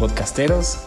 [0.00, 0.78] Podcasteros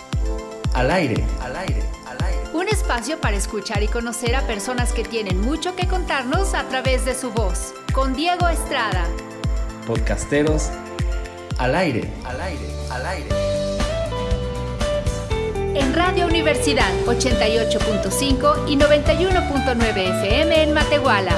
[0.74, 2.42] al aire, al aire, al aire.
[2.52, 7.06] Un espacio para escuchar y conocer a personas que tienen mucho que contarnos a través
[7.06, 7.76] de su voz.
[7.94, 9.06] Con Diego Estrada.
[9.86, 10.72] Podcasteros
[11.60, 13.30] al aire, al aire, al aire.
[15.76, 21.38] En Radio Universidad 88.5 y 91.9 FM en Matehuala.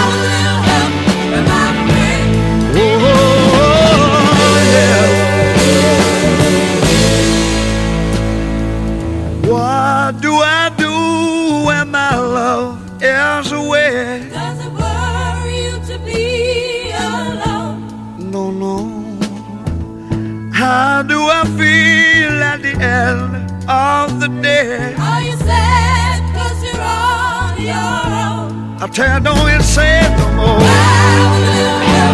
[22.91, 23.33] land
[23.69, 24.99] of the dead.
[24.99, 28.49] Are you sad cause you're on your own?
[28.83, 30.61] I tell you, don't it's sad no more.
[30.73, 32.09] Hallelujah,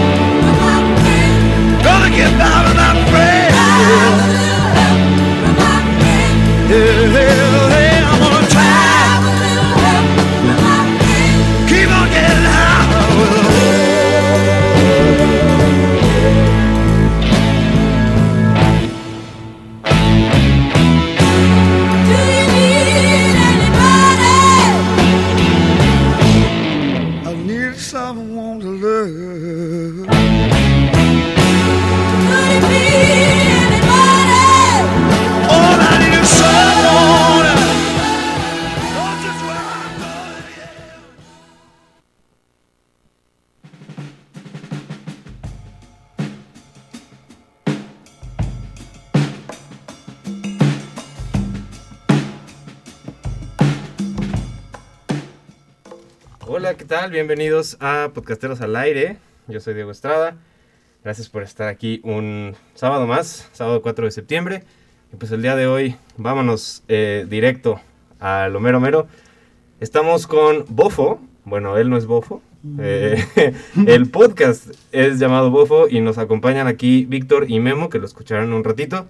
[1.87, 3.53] Gonna get down and I'm praying.
[3.61, 4.37] Hallelujah,
[7.13, 7.56] yeah.
[56.67, 57.11] Hola, ¿qué tal?
[57.11, 59.19] Bienvenidos a Podcasteros al Aire.
[59.47, 60.35] Yo soy Diego Estrada.
[61.01, 64.63] Gracias por estar aquí un sábado más, sábado 4 de septiembre.
[65.13, 67.79] Y pues el día de hoy, vámonos eh, directo
[68.19, 69.07] a lo mero mero.
[69.79, 71.21] Estamos con Bofo.
[71.45, 72.41] Bueno, él no es Bofo.
[72.79, 73.23] Eh,
[73.87, 78.51] el podcast es llamado Bofo y nos acompañan aquí Víctor y Memo, que lo escucharán
[78.51, 79.07] un ratito.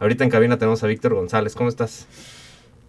[0.00, 1.54] Ahorita en cabina tenemos a Víctor González.
[1.54, 2.06] ¿Cómo estás?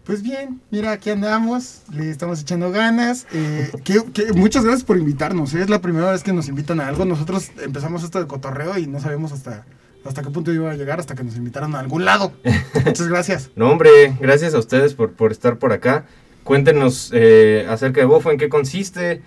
[0.04, 3.28] Pues bien, mira, aquí andamos, le estamos echando ganas.
[3.34, 5.54] eh, que- que muchas gracias por invitarnos.
[5.54, 5.62] ¿eh?
[5.62, 7.06] Es la primera vez que nos invitan a algo.
[7.06, 9.64] Nosotros empezamos esto de cotorreo y no sabíamos hasta,
[10.04, 12.34] hasta qué punto iba a llegar, hasta que nos invitaron a algún lado.
[12.86, 13.52] Muchas gracias.
[13.56, 16.06] No, hombre, gracias a ustedes por, por estar por acá.
[16.44, 19.22] Cuéntenos eh, acerca de Bofo, en qué consiste,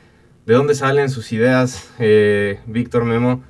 [0.46, 3.42] de dónde salen sus ideas, eh, Víctor Memo,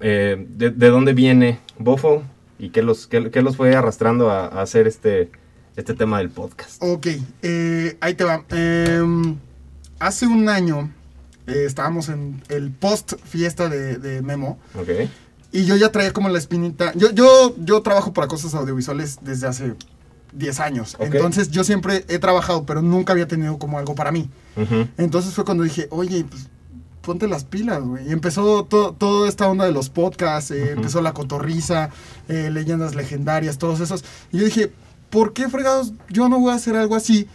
[0.00, 2.24] eh, de, de dónde viene Bofo
[2.58, 5.30] y qué los, qué, qué los fue arrastrando a, a hacer este,
[5.76, 6.82] este tema del podcast.
[6.82, 7.06] Ok,
[7.42, 8.44] eh, ahí te va.
[8.50, 9.36] Em,
[9.98, 10.90] hace un año
[11.46, 14.58] eh, estábamos en el post fiesta de, de Memo.
[14.74, 14.88] Ok,
[15.52, 16.92] Y yo ya traía como la espinita.
[16.94, 19.74] Yo, yo, yo trabajo para cosas audiovisuales desde hace
[20.34, 20.94] 10 años.
[20.98, 21.14] Ok.
[21.14, 24.30] Entonces yo siempre he trabajado, pero nunca había tenido como algo para mí.
[24.98, 26.48] Entonces fue cuando dije, oye, pues
[27.02, 28.08] ponte las pilas, güey.
[28.08, 31.90] Y empezó to- toda esta onda de los podcasts, eh, empezó la cotorriza,
[32.28, 34.04] eh, leyendas legendarias, todos esos.
[34.30, 34.72] Y yo dije,
[35.12, 37.28] ¿por qué fregados yo no voy a hacer algo así?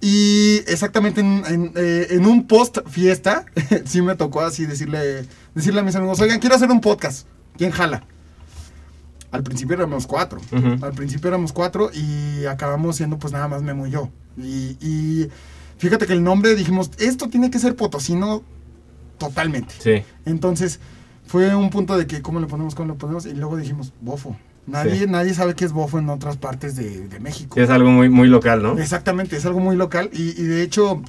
[0.00, 3.46] Y exactamente en, en, eh, en un post fiesta,
[3.86, 7.26] sí me tocó así decirle, decirle a mis amigos, oigan, quiero hacer un podcast.
[7.56, 8.04] ¿Quién jala?
[9.30, 10.40] Al principio éramos cuatro.
[10.82, 14.10] Al principio éramos cuatro y acabamos siendo pues nada más Memo y yo.
[14.36, 15.28] Y, y
[15.78, 18.42] fíjate que el nombre dijimos, esto tiene que ser potosino
[19.18, 19.74] totalmente.
[19.78, 20.78] Sí, Entonces
[21.26, 24.36] fue un punto de que cómo le ponemos, cómo le ponemos y luego dijimos, bofo.
[24.66, 25.06] Nadie, Sí.
[25.06, 27.60] nadie sabe qué es bofo en otras partes de, de México.
[27.60, 28.78] es algo muy, muy local, ¿no?
[28.78, 31.02] Exactamente, es algo muy local y, y de hecho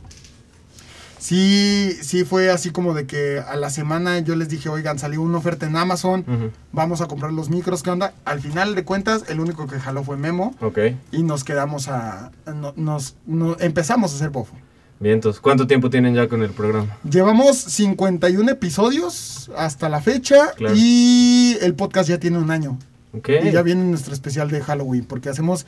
[1.17, 5.21] sí, sí fue así como de que a la semana yo les dije, oigan, salió
[5.21, 6.25] una oferta en Amazon,
[6.71, 8.13] vamos a comprar los micros, ¿qué onda?
[8.25, 10.79] Al final de cuentas, el único que jaló fue Memo Ok,
[11.11, 14.53] y nos quedamos a, no- nos, no- empezamos a hacer bofo.
[14.99, 16.97] bien, entonces, ¿cuánto tiempo tienen ya con el programa?
[17.09, 20.75] Llevamos 51 episodios hasta la fecha Claro.
[20.77, 22.77] y el podcast ya tiene un año.
[23.17, 25.65] Ok, Y ya viene nuestro especial de Halloween, porque hacemos...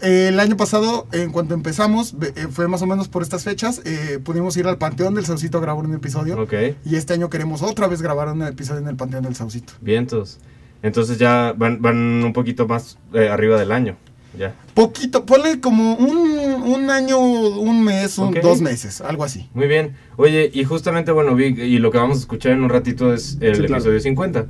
[0.00, 3.82] eh, el año pasado, en cuanto empezamos, eh, fue más o menos por estas fechas,
[3.84, 6.40] eh, pudimos ir al Panteón del Saucito a grabar un episodio.
[6.40, 6.52] ok,
[6.86, 9.74] Y este año queremos otra vez grabar un episodio en el Panteón del Saucito.
[9.80, 10.38] vientos.
[10.82, 13.96] Entonces ya van, van un poquito más eh, arriba del año,
[14.38, 14.54] ya.
[14.72, 16.30] Poquito, ponle como un,
[16.62, 18.40] un año, un mes, un- Ok.
[18.40, 19.50] dos meses, algo así.
[19.52, 19.94] Muy bien.
[20.16, 23.36] Oye, y justamente, bueno, Vic, y lo que vamos a escuchar en un ratito es
[23.42, 23.74] el Sí, claro.
[23.74, 24.46] episodio 50.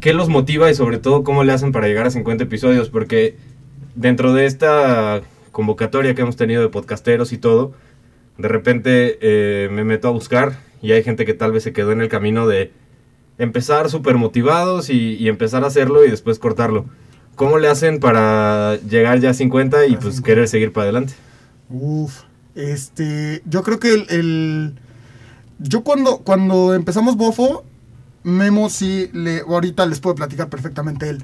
[0.00, 2.88] ¿Qué los motiva y sobre todo cómo le hacen para llegar a 50 episodios?
[2.90, 3.36] Porque
[3.94, 7.72] dentro de esta convocatoria que hemos tenido de podcasteros y todo,
[8.36, 11.90] de repente eh, me meto a buscar y hay gente que tal vez se quedó
[11.92, 12.70] en el camino de
[13.38, 16.84] empezar súper motivados y, y empezar a hacerlo y después cortarlo.
[17.34, 20.26] ¿Cómo le hacen para llegar ya a 50 y A pues 50.
[20.26, 21.14] querer seguir para adelante?
[21.70, 22.22] Uf,
[22.54, 24.74] este, yo creo que el, el-
[25.60, 27.64] yo cuando, cuando empezamos Bofo,
[28.28, 31.22] Memo sí, le, ahorita les puedo platicar perfectamente él.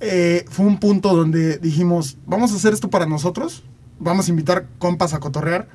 [0.00, 3.62] Eh, fue un punto donde dijimos, vamos a hacer esto para nosotros,
[3.98, 5.68] vamos a invitar compas a cotorrear,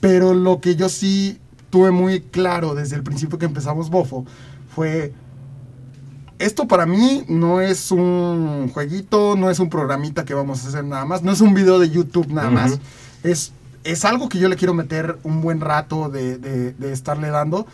[0.00, 1.38] pero lo que yo sí
[1.70, 4.24] tuve muy claro desde el principio que empezamos Bofo
[4.74, 5.12] fue,
[6.38, 10.84] esto para mí no es un jueguito, no es un programita que vamos a hacer
[10.84, 12.72] nada más, no es un video de YouTube nada más.
[12.72, 12.80] Ujú.
[13.24, 13.52] Es,
[13.84, 17.66] es algo que yo le quiero meter un buen rato de, de- de estarle dando.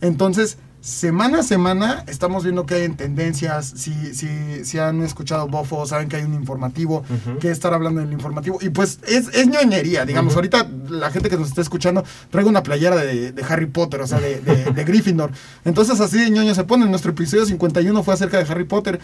[0.00, 3.72] Entonces, semana a semana estamos viendo que hay en tendencias.
[3.76, 7.04] Si, si, si han escuchado Bofo, saben que hay un informativo,
[7.40, 8.58] que estar hablando del informativo.
[8.60, 10.34] Y pues es, es ñoñería, digamos.
[10.34, 14.06] Ahorita la gente que nos está escuchando traigo una playera de, de Harry Potter, o
[14.06, 15.30] sea, de, de, de Gryffindor.
[15.64, 16.86] Entonces así de ñoño se pone.
[16.86, 19.00] Nuestro episodio 51 fue acerca de Harry Potter.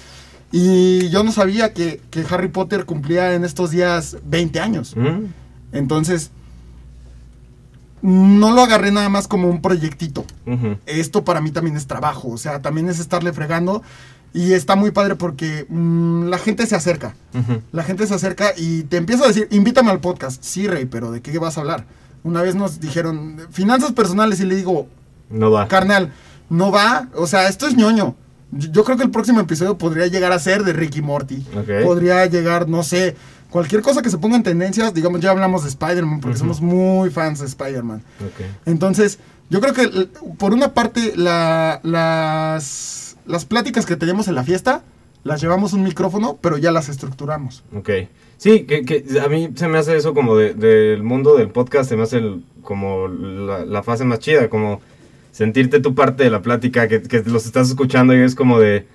[0.52, 4.94] Y yo no sabía que, que Harry Potter cumplía en estos días 20 años.
[5.72, 6.30] Entonces,
[8.02, 10.24] no lo agarré nada más como un proyectito.
[10.86, 13.82] Esto para mí también es trabajo, o sea, también es estarle fregando.
[14.34, 17.14] Y está muy padre porque mm, la gente se acerca.
[17.72, 20.42] La gente se acerca y te empieza a decir, invítame al podcast.
[20.42, 21.86] Sí, Rey, pero ¿de qué vas a hablar?
[22.22, 24.88] Una vez nos dijeron, finanzas personales, y le digo,
[25.30, 25.68] No va.
[25.68, 26.12] carnal,
[26.50, 28.14] no va, o sea, esto es ñoño.
[28.52, 31.44] Yo yo creo que el próximo episodio podría llegar a ser de Ricky Morty.
[31.84, 33.16] Podría llegar, no sé,
[33.50, 34.92] cualquier cosa que se ponga en tendencias.
[34.94, 38.02] Digamos, ya hablamos de Spider-Man porque somos muy fans de Spider-Man.
[38.20, 38.44] Ok.
[38.66, 39.18] Entonces,
[39.50, 44.82] yo creo que por una parte la- las, las pláticas que teníamos en la fiesta,
[45.24, 47.64] las llevamos un micrófono, pero ya las estructuramos.
[47.76, 47.90] Ok.
[48.38, 51.88] Sí, que, que a mí se me hace eso como de- del mundo del podcast,
[51.88, 54.80] se me hace el- como la, la fase más chida, como
[55.32, 58.86] sentirte tu parte de la plática, que, que los estás escuchando y es como de,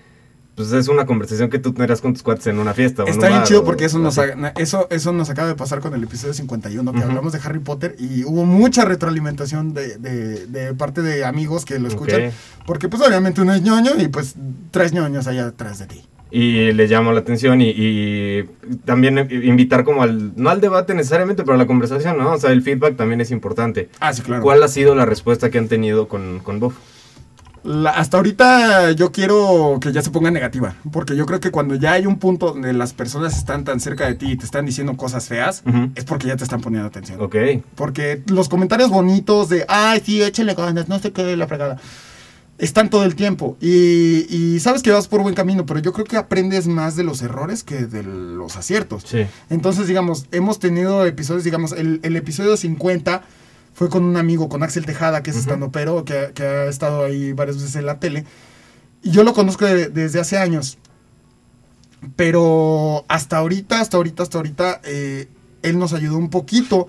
[0.55, 3.03] pues es una conversación que tú tendrás con tus cuates en una fiesta.
[3.03, 4.17] o Está bien chido o- porque eso nos,
[4.57, 7.07] eso, eso nos acaba de pasar con el episodio 51, que Ujú.
[7.07, 11.79] hablamos de Harry Potter y hubo mucha retroalimentación de, de- de parte de amigos que
[11.79, 12.27] lo escuchan.
[12.27, 12.33] Ok.
[12.65, 14.35] Porque pues obviamente uno es ñoño y pues
[14.71, 16.05] tres ñoños allá atrás de ti.
[16.33, 18.43] Y le llama la atención y, y
[18.85, 22.31] también invitar como al, no al debate necesariamente, pero a la conversación, ¿no?
[22.31, 23.89] O sea, el feedback también es importante.
[23.99, 24.41] Ah, sí, claro.
[24.41, 26.75] ¿Cuál ha sido la respuesta que han tenido con, con Bof?
[27.63, 31.76] La- hasta ahorita yo quiero que ya se ponga negativa, porque yo creo que cuando
[31.76, 34.65] ya hay un punto donde las personas están tan cerca de ti y te están
[34.65, 35.63] diciendo cosas feas,
[35.95, 37.21] es porque ya te están poniendo atención.
[37.21, 37.36] Ok.
[37.76, 41.78] Porque los comentarios bonitos de, ay, sí, échale ganas, no sé qué, la fregada,
[42.58, 43.58] están todo el tiempo.
[43.62, 47.04] Y, y sabes que vas por buen camino, pero yo creo que aprendes más de
[47.04, 49.04] los errores que de los aciertos.
[49.06, 49.28] Sí.
[49.52, 53.21] Entonces, digamos, hemos tenido episodios, digamos, el, el episodio 50
[53.73, 55.41] fue con un amigo, con Axel Tejada, que es Ujú.
[55.43, 58.25] estando pero, que, que ha estado ahí varias veces en la tele.
[59.03, 60.77] Y yo lo conozco de- desde hace años.
[62.15, 65.27] Pero hasta ahorita, hasta ahorita, hasta ahorita, eh,
[65.62, 66.88] él nos ayudó un poquito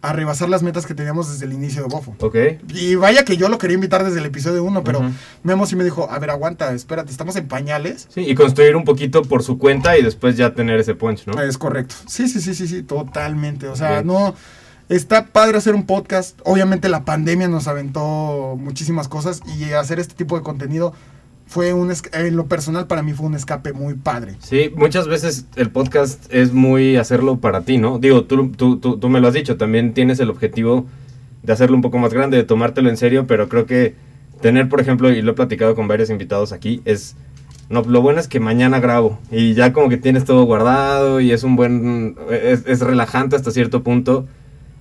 [0.00, 2.14] a rebasar las metas que teníamos desde el inicio de Bofo.
[2.20, 2.36] Ok.
[2.74, 5.10] Y vaya que yo lo quería invitar desde el episodio 1, pero Ujú.
[5.44, 8.06] Memo sí me dijo, a ver, aguanta, espérate, estamos en pañales.
[8.10, 11.40] Sí, y construir un poquito por su cuenta y después ya tener ese punch, ¿no?
[11.42, 11.94] Es correcto.
[12.06, 13.68] Sí, sí, sí, sí, sí, totalmente.
[13.68, 14.04] O sea, Ok.
[14.04, 14.34] no.
[14.88, 16.38] Está padre hacer un podcast.
[16.44, 20.92] Obviamente la pandemia nos aventó muchísimas cosas y hacer este tipo de contenido
[21.46, 21.90] fue un.
[22.12, 24.36] En lo personal, para mí fue un escape muy padre.
[24.40, 27.98] Sí, muchas veces el podcast es muy hacerlo para ti, ¿no?
[27.98, 30.84] Digo, tú, tú, tú, tú me lo has dicho, también tienes el objetivo
[31.42, 33.94] de hacerlo un poco más grande, de tomártelo en serio, pero creo que
[34.42, 37.16] tener, por ejemplo, y lo he platicado con varios invitados aquí, es...
[37.70, 41.32] No, lo bueno es que mañana grabo y ya como que tienes todo guardado y
[41.32, 42.14] es un buen...
[42.30, 44.26] Es, es relajante hasta cierto punto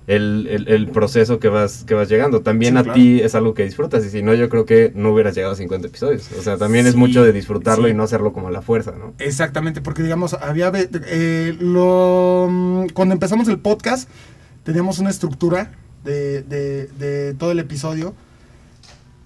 [0.07, 2.41] el, el- el proceso que vas, que vas llegando.
[2.41, 2.99] También Sí, a claro.
[2.99, 5.55] ti es algo que disfrutas y si no yo creo que no hubieras llegado a
[5.55, 6.29] 50 episodios.
[6.37, 7.91] O sea, también es mucho de disfrutarlo sí.
[7.91, 9.13] y no hacerlo como a la fuerza, ¿no?
[9.19, 10.71] Exactamente, porque digamos, había.
[10.75, 14.09] eh, lo, mm, cuando empezamos el podcast,
[14.63, 15.71] teníamos una estructura
[16.03, 18.13] de, de- de todo el episodio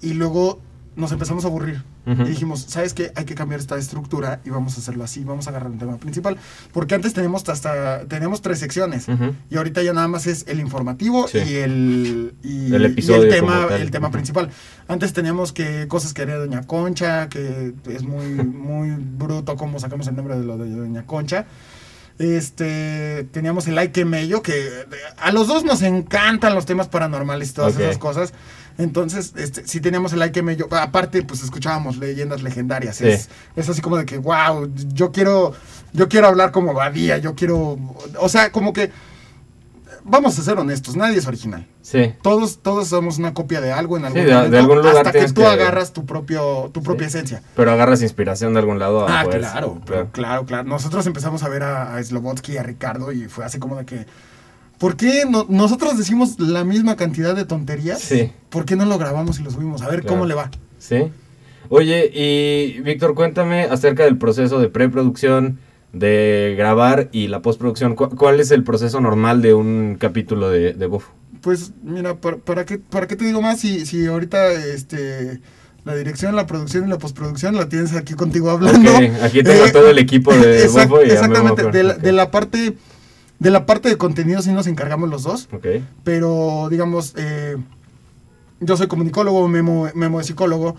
[0.02, 0.60] y luego
[0.96, 1.82] nos empezamos a aburrir.
[2.08, 3.12] Y dijimos, ¿sabes qué?
[3.15, 5.98] Hay que cambiar esta estructura y vamos a hacerlo así, vamos a agarrar un tema
[5.98, 6.38] principal.
[6.72, 9.08] Porque antes teníamos hasta teníamos tres secciones
[9.50, 11.39] y ahorita ya nada más es el informativo Sí.
[11.39, 14.50] y el y, El y episodio el tema el tema principal.
[14.88, 20.08] Antes teníamos que cosas que haría Doña Concha, que es muy muy bruto cómo sacamos
[20.08, 21.46] el nombre de lo de Doña Concha.
[22.20, 24.70] Este, teníamos el que Mello, que
[25.17, 28.34] a los dos nos encantan los temas paranormales y todas esas cosas.
[28.78, 30.68] Entonces, este, sí teníamos el que Mello.
[30.72, 32.98] Aparte, pues escuchábamos leyendas legendarias.
[32.98, 33.08] Sí.
[33.08, 35.54] Es, es así como de que, wow, yo quiero,
[35.94, 37.78] yo quiero hablar como Badía, yo quiero,
[38.20, 38.92] o sea, como que
[40.04, 41.68] vamos a ser honestos, nadie es original.
[41.82, 42.13] Sí.
[42.22, 45.12] Todos, todos somos una copia de algo en algún de- de momento, algún lugar hasta
[45.12, 47.42] que tú que- agarras tu propio, tu propia esencia.
[47.56, 49.08] Pero agarras inspiración de algún lado.
[49.08, 50.63] a Ah, poder- claro, pero claro, claro.
[50.66, 53.86] Nosotros empezamos a ver a, a Slobodsky y a Ricardo y fue así como de
[53.86, 54.06] que.
[54.80, 58.00] ¿Por qué no- nosotros decimos la misma cantidad de tonterías?
[58.00, 58.32] Sí.
[58.50, 59.82] ¿Por qué no lo grabamos y lo subimos?
[59.82, 60.16] A ver Claro.
[60.16, 60.52] cómo le va.
[60.80, 61.06] Sí.
[61.70, 65.60] Oye, y Víctor, cuéntame acerca del proceso de preproducción,
[65.94, 67.96] de grabar y la postproducción.
[67.96, 70.90] ¿Cu- ¿Cuál es el proceso normal de un capítulo de, de?
[71.42, 75.40] Pues mira, ¿para, para qué, ¿para qué te digo más si, si ahorita este,
[75.86, 78.92] la dirección, la producción y la postproducción la tienes aquí contigo hablando?
[79.24, 82.00] Aquí tengo Eh, todo el equipo de exact- y a Exactamente, de la, Ok.
[82.02, 82.78] de la parte
[83.39, 85.47] de la parte de contenido sí nos encargamos los dos.
[86.04, 87.58] Pero digamos, eh,
[88.60, 90.76] yo soy comunicólogo, Memo, Memo es psicólogo,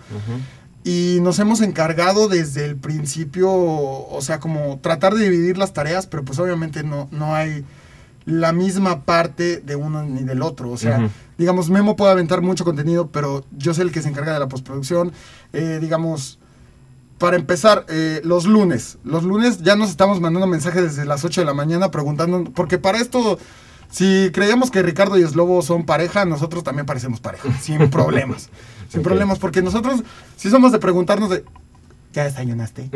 [0.83, 6.07] y nos hemos encargado desde el principio, o sea, como tratar de dividir las tareas,
[6.07, 7.63] pero pues obviamente no, no hay
[8.25, 12.65] la misma parte de uno ni del otro, o sea, digamos, Memo puede aventar mucho
[12.65, 15.13] contenido, pero yo soy el que se encarga de la postproducción,
[15.53, 16.38] eh, digamos...
[17.19, 18.97] Para empezar, eh, los lunes.
[19.03, 22.77] Los lunes ya nos estamos mandando mensajes desde las 8 de la mañana preguntando, porque
[22.77, 23.37] para esto,
[23.91, 28.49] si creíamos que Ricardo y Slobo son pareja, nosotros también parecemos pareja, sin problemas.
[28.89, 30.01] Sin problemas, porque nosotros
[30.37, 31.43] sí somos de preguntarnos de,
[32.13, 32.89] ¿ya desayunaste?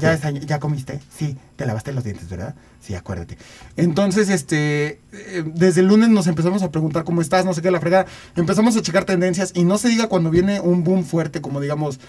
[0.00, 0.98] ¿Ya, desay- ¿Ya comiste?
[1.16, 2.56] Sí, te lavaste los dientes, ¿verdad?
[2.80, 3.38] Sí, acuérdate.
[3.76, 7.70] Entonces, este, eh, desde el lunes nos empezamos a preguntar cómo estás, no sé qué,
[7.70, 8.06] la fregada.
[8.34, 12.00] Empezamos a checar tendencias y no se diga cuando viene un boom fuerte, como digamos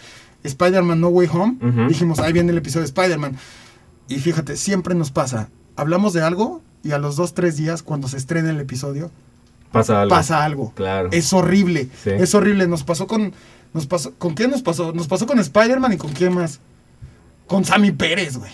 [0.43, 3.37] Spider-Man No Way Home, dijimos, ahí viene el episodio de Spider-Man.
[4.07, 8.07] Y fíjate, siempre nos pasa, hablamos de algo y a los dos, tres días, cuando
[8.07, 9.09] se estrena el episodio,
[9.71, 10.09] Pasa algo.
[10.15, 10.71] pasa algo.
[10.75, 11.09] Claro.
[11.11, 11.87] Es horrible.
[12.03, 12.11] Sí.
[12.11, 12.67] Es horrible.
[12.67, 13.33] Nos pasó con.
[13.73, 14.93] Nos pasó, ¿Con qué nos pasó?
[14.93, 16.59] Nos pasó con Spider-Man y con quién más.
[17.47, 18.51] Con Sammy Pérez, güey.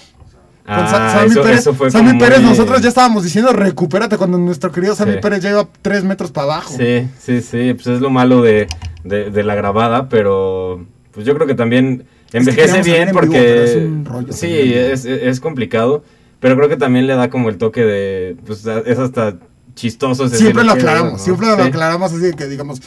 [0.66, 1.60] Con Ah, Sammy eso, Pérez.
[1.60, 5.20] eso fue Sammy Pérez, nosotros ya estábamos diciendo recupérate cuando nuestro querido Sammy Sí.
[5.22, 6.74] Pérez ya iba tres metros para abajo.
[6.78, 8.68] Sí, sí, sí, pues es lo malo de,
[9.04, 13.64] de, de la grabada, pero pues yo creo que también envejece bien en vivo, porque
[13.64, 16.04] es un rollo sí, es, es- complicado,
[16.40, 19.36] pero creo que también le da como el toque de, pues es hasta
[19.76, 20.28] chistoso.
[20.30, 22.82] Siempre lo decir, "Qué aclaramos, bueno", siempre lo aclaramos así que digamos.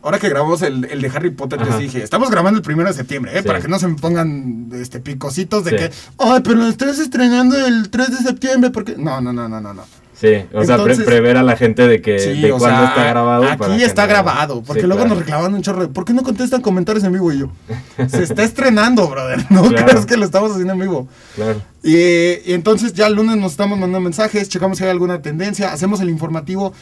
[0.00, 1.78] Ahora que grabamos el, el de Harry Potter, les Ajá.
[1.78, 3.42] dije, estamos grabando el primero de septiembre, ¿eh?
[3.42, 3.46] Sí.
[3.48, 5.76] para que no se me pongan este, picositos de Sí.
[5.76, 8.94] que, ay, pero lo estás estrenando el 3 de septiembre, porque.
[8.96, 9.82] No, no, no, no, no, no.
[10.20, 13.44] Sí, o sea, pre- prever a la gente de que Sí, de cuándo está grabado.
[13.44, 15.10] Aquí está grabado, porque Sí, luego claro.
[15.14, 17.32] nos reclamaban un chorro ¿por qué no contestan comentarios en vivo?
[17.32, 17.50] Y yo,
[18.08, 19.86] se está estrenando, brother, no Claro.
[19.86, 21.06] creas que lo estamos haciendo en vivo.
[21.36, 21.62] Claro.
[21.84, 25.72] Y, y entonces ya el lunes nos estamos mandando mensajes, checamos si hay alguna tendencia,
[25.72, 26.72] hacemos el informativo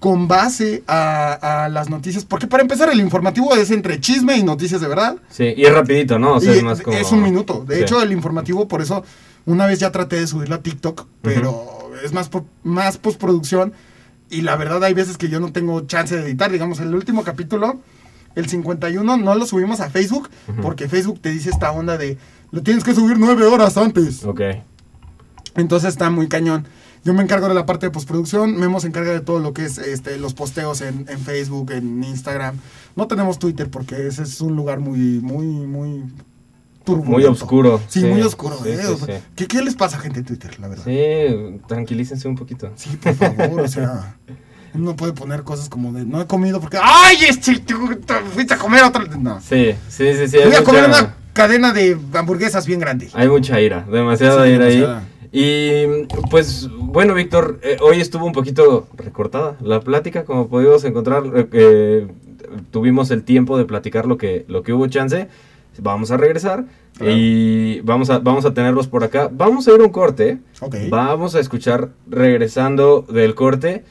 [0.00, 4.42] con base a, a las noticias, porque para empezar el informativo es entre chisme y
[4.42, 5.16] noticias de verdad.
[5.30, 6.34] Sí, y es rapidito, ¿no?
[6.34, 6.96] O sea, Y es más como...
[6.96, 7.64] es un minuto.
[7.66, 7.82] De Sí.
[7.82, 9.04] hecho, el informativo, por eso,
[9.46, 12.30] una vez ya traté de subirlo a TikTok, pero es más,
[12.62, 13.72] más postproducción.
[14.28, 16.50] Y la verdad, hay veces que yo no tengo chance de editar.
[16.50, 17.80] Digamos, el último capítulo,
[18.34, 20.28] el 51, no lo subimos a Facebook,
[20.60, 22.18] porque Facebook te dice esta onda de
[22.50, 24.24] lo tienes que subir nueve horas antes.
[24.24, 24.40] Ok.
[25.54, 26.66] Entonces está muy cañón.
[27.04, 29.64] Yo me encargo de la parte de postproducción, Memo se encarga de todo lo que
[29.64, 32.56] es este, los posteos en, en Facebook, en Instagram.
[32.96, 36.02] No tenemos Twitter porque ese es un lugar muy, muy, muy
[36.86, 37.12] turbulento.
[37.12, 38.56] Muy oscuro, Sí, sí, muy oscuro.
[38.62, 39.24] sí, eh, sí, o sea, sí.
[39.34, 40.84] ¿Qué, qué les pasa a gente en Twitter, la verdad?
[40.86, 40.92] Sí,
[41.28, 42.70] Sí, tranquilícense un poquito.
[43.02, 44.16] por favor, o sea...
[44.74, 46.78] Uno puede poner cosas como de, no he comido porque...
[46.82, 47.62] ¡Ay, este,
[48.32, 49.04] fuiste a comer otra...
[49.18, 49.40] No.
[49.40, 50.38] Sí, sí, sí, sí.
[50.44, 53.08] Voy a comer una cadena de hamburguesas bien grande.
[53.14, 54.98] Hay mucha ira, demasiada Sí, ira demasiada.
[54.98, 55.06] ahí.
[55.32, 61.24] Y pues bueno, Víctor, eh, hoy estuvo un poquito recortada la plática, como pudimos encontrar,
[61.34, 62.06] eh, eh,
[62.70, 65.28] tuvimos el tiempo de platicar lo que, lo que hubo chance.
[65.82, 66.64] Vamos a regresar
[67.00, 69.28] y vamos a, vamos a tenerlos por acá.
[69.32, 70.38] Vamos a ir a un corte.
[70.60, 70.76] Ok.
[70.88, 73.84] Vamos a escuchar regresando del corte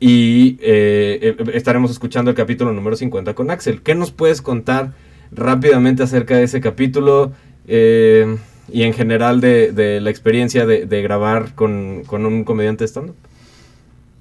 [0.00, 3.82] y eh, eh, estaremos escuchando el capítulo número 50 con Axel.
[3.82, 4.92] ¿Qué nos puedes contar
[5.30, 7.32] rápidamente acerca de ese capítulo
[7.66, 8.36] eh,
[8.68, 13.16] y en general de, de la experiencia de, de grabar con, con un comediante stand-up?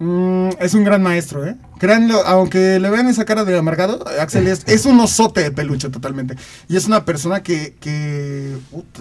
[0.03, 1.55] Mm, es un gran maestro, ¿eh?
[1.77, 5.89] Créanlo, aunque le vean esa cara de amargado, Axel es, es un osote de peluche
[5.89, 6.35] totalmente.
[6.67, 8.57] Y es una persona que, que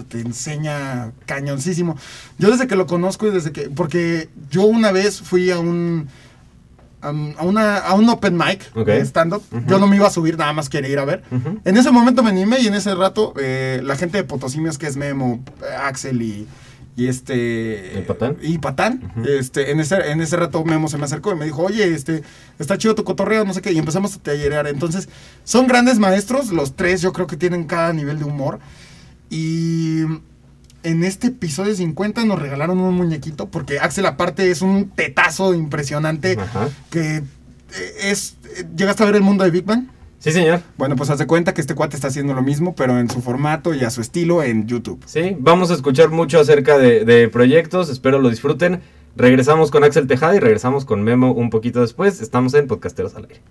[0.07, 1.97] te enseña cañoncísimo.
[2.37, 3.63] Yo desde que lo conozco y desde que...
[3.71, 6.07] Porque yo una vez fui a un...
[7.01, 8.85] A, un- a una, a un open mic Ok.
[8.85, 9.41] de stand-up.
[9.65, 11.23] Yo no me iba a subir, nada más quería ir a ver.
[11.65, 14.85] En ese momento me animé y en ese rato eh, la gente de Potosimios, que
[14.85, 15.43] es Memo,
[15.83, 16.47] Axel y,
[16.95, 17.93] y este...
[17.99, 18.37] ¿Y Patán?
[18.41, 19.13] Y Patán.
[19.27, 22.21] este, en, ese, en ese rato Memo se me acercó y me dijo, oye, este,
[22.59, 23.71] está chido tu cotorreo, no sé qué.
[23.71, 24.67] Y empezamos a tallerear.
[24.67, 25.07] Entonces,
[25.43, 28.59] son grandes maestros, los tres yo creo que tienen cada nivel de humor.
[29.29, 30.01] Y
[30.83, 36.37] en este episodio 50 nos regalaron un muñequito, porque Axel aparte es un tetazo impresionante
[36.39, 36.69] Ajá.
[36.89, 37.23] que eh,
[38.03, 38.35] es...
[38.57, 39.87] eh, ¿Llegaste a ver el mundo de Big Bang?
[40.21, 40.61] Sí, señor.
[40.77, 43.73] Bueno, pues hace cuenta que este cuate está haciendo lo mismo, pero en su formato
[43.73, 45.01] y a su estilo en YouTube.
[45.07, 48.81] Sí, vamos a escuchar mucho acerca de, de proyectos, espero lo disfruten.
[49.15, 52.21] Regresamos con Axel Tejada y regresamos con Memo un poquito después.
[52.21, 53.41] Estamos en Podcasteros al aire.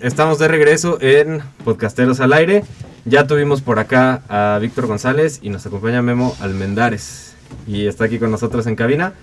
[0.00, 2.64] Estamos de regreso en Podcasteros al aire.
[3.04, 7.36] Ya tuvimos por acá a Víctor González y nos acompaña Memo Almendares.
[7.68, 9.14] Y está aquí con nosotros en cabina.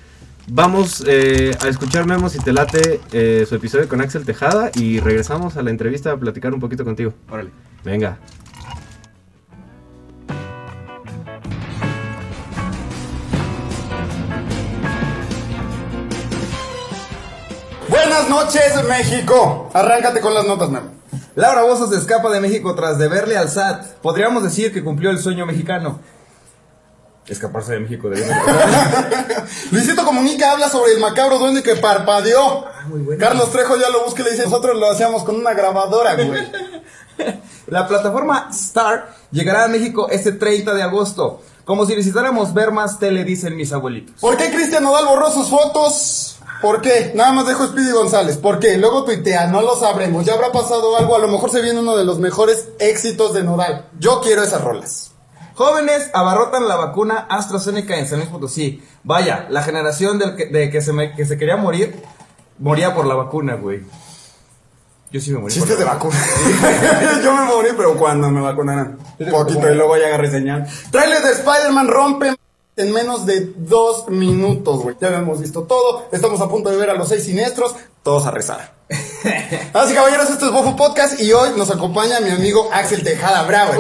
[0.54, 5.00] Vamos eh, a escuchar Memo si te late eh, su episodio con Axel Tejada y
[5.00, 7.14] regresamos a la entrevista a platicar un poquito contigo.
[7.30, 7.52] Órale.
[7.86, 8.18] Venga.
[17.88, 19.72] Buenas noches, México.
[19.74, 20.88] Arráncate con las notas, Memo.
[21.36, 24.02] Laura Bozos se escapa de México tras deberle al SAT.
[24.02, 26.02] Podríamos decir que cumplió el sueño mexicano.
[27.28, 28.18] Escaparse de México de
[29.72, 32.66] Luisito Comunica habla sobre el macabro duende que parpadeó.
[33.20, 36.42] Carlos Trejo ya lo busca y le dice, nosotros lo hacíamos con una grabadora, güey.
[37.68, 41.42] La plataforma Star llegará a México este 30 de agosto.
[41.64, 44.16] Como si necesitáramos ver más tele, dicen mis abuelitos.
[44.20, 46.38] ¿Por qué Cristian Nodal borró sus fotos?
[46.62, 47.12] ¿Por qué?
[47.16, 48.38] Nada más dejo Speedy González.
[48.38, 48.78] ¿Por qué?
[48.78, 50.26] Luego tuitea, no lo sabremos.
[50.26, 51.16] Ya habrá pasado algo.
[51.16, 53.86] A lo mejor se viene uno de los mejores éxitos de Nodal.
[54.00, 55.11] Yo quiero esas rolas.
[55.62, 58.82] Jóvenes abarrotan la vacuna AstraZeneca en San Luis Potosí.
[59.04, 62.02] Vaya, la generación del que, de que se, me- que se quería morir,
[62.58, 63.82] moría por la vacuna, güey.
[65.12, 65.54] Yo sí me morí.
[65.54, 66.18] por Chistes de vacuna.
[67.24, 68.98] Yo me morí, pero cuando me vacunaran.
[69.30, 70.68] Poquito y luego ya agarré señal.
[70.92, 72.36] Trailer de Spider-Man rompe
[72.78, 74.96] en menos de dos minutos, güey.
[75.00, 76.08] Ya lo hemos visto todo.
[76.12, 77.76] Estamos a punto de ver a los seis siniestros.
[78.02, 78.74] Todos a rezar.
[79.74, 83.74] Así caballeros, esto es Bofo Podcast y hoy nos acompaña mi amigo Axel Tejada Bravo.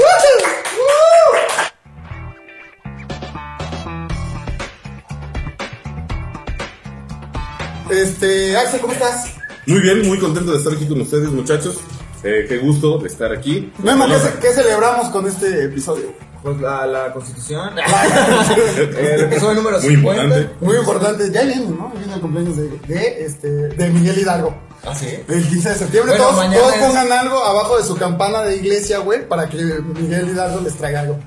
[7.91, 9.25] Este, Axel, ¿cómo estás?
[9.67, 11.77] Muy bien, muy contento de estar aquí con ustedes, muchachos.
[12.23, 13.71] Eh, qué gusto de estar aquí.
[13.79, 16.13] Memo, ¿qué, ce- qué celebramos con este episodio?
[16.43, 17.71] Pues la, la constitución.
[18.97, 20.23] el episodio número Muy 50.
[20.23, 20.49] importante.
[20.65, 21.91] Muy importante, ya viene, ¿no?
[21.95, 24.55] Viene el cumpleaños de, de, este, de Miguel Hidalgo.
[24.83, 25.07] ¿Ah, sí?
[25.27, 26.11] El 15 de septiembre.
[26.13, 29.47] Bueno, todos mañana todos es- pongan algo abajo de su campana de iglesia, güey, para
[29.49, 31.19] que Miguel Hidalgo les traiga algo.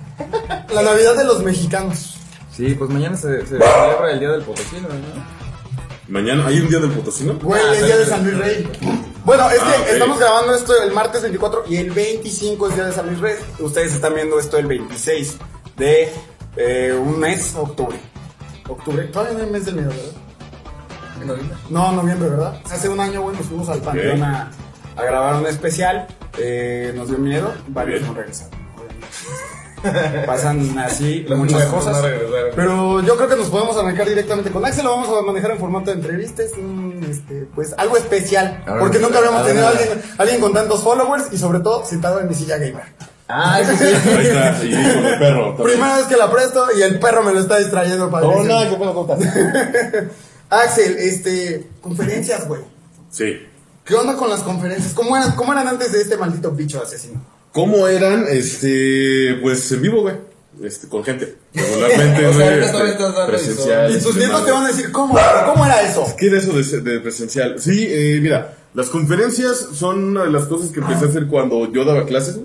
[0.73, 2.17] La Navidad de los mexicanos.
[2.57, 5.44] Sí, pues mañana se, se celebra el Día del Potosino, ¿no?
[6.09, 7.35] Mañana, ¿hay un día del potosino?
[7.43, 8.07] Güey, Ah, el día de.
[8.07, 8.69] San Luis Rey.
[9.25, 9.87] Bueno, es que Ah, ok.
[9.89, 13.37] estamos grabando esto el martes 24 y el 25 es día de San Luis Rey.
[13.59, 15.39] Ustedes están viendo esto el 26
[15.77, 16.13] de
[16.57, 17.99] eh, un mes, octubre.
[18.69, 20.13] Octubre, todavía no hay mes del miedo, ¿verdad?
[21.23, 21.57] ¿En noviembre?
[21.71, 22.61] No, noviembre, ¿verdad?
[22.71, 24.51] Hace un año, güey, nos fuimos al Panteón a,
[24.97, 26.07] a grabar un especial.
[26.37, 28.53] Eh, nos dio miedo, varios no regresaron.
[30.27, 32.03] Pasan así muchas cosas.
[32.03, 32.09] no.
[32.55, 34.85] Pero yo creo que nos podemos arrancar directamente con Axel.
[34.85, 36.53] Lo vamos a manejar en formato de entrevistas.
[36.59, 38.63] un, este, pues algo especial.
[38.67, 41.61] Ver, porque nunca habíamos a ver, tenido a alguien, alguien con tantos followers y sobre
[41.61, 42.85] todo sentado en mi silla gamer.
[43.29, 43.85] Ah, sí, sí.
[44.17, 45.55] Ahí está, y con el perro.
[45.55, 45.65] también.
[45.79, 48.69] Primera vez que la presto y el perro me lo está distrayendo para Oh, nada,
[48.69, 49.19] ¿qué puedo contar?
[50.51, 52.61] Axel, este, conferencias, güey.
[53.11, 53.47] Sí.
[53.85, 54.93] ¿Qué onda con las conferencias?
[54.95, 57.21] ¿Cómo eran, ¿Cómo eran antes de este maldito bicho asesino?
[57.55, 58.27] ¿Cómo eran?
[58.29, 60.17] Este, pues en vivo, güey.
[60.63, 61.37] Este, con gente.
[61.55, 63.91] Regularmente, O sea, este, presencial.
[63.97, 64.45] Y tus demás.
[64.45, 65.17] te van a decir, ¿cómo?
[65.47, 66.05] ¿Cómo era eso?
[66.19, 67.61] ¿Qué era eso de, de presencial?
[67.61, 71.71] Sí, eh, mira, las conferencias son una de las cosas que empecé a hacer cuando
[71.73, 72.41] yo daba clases,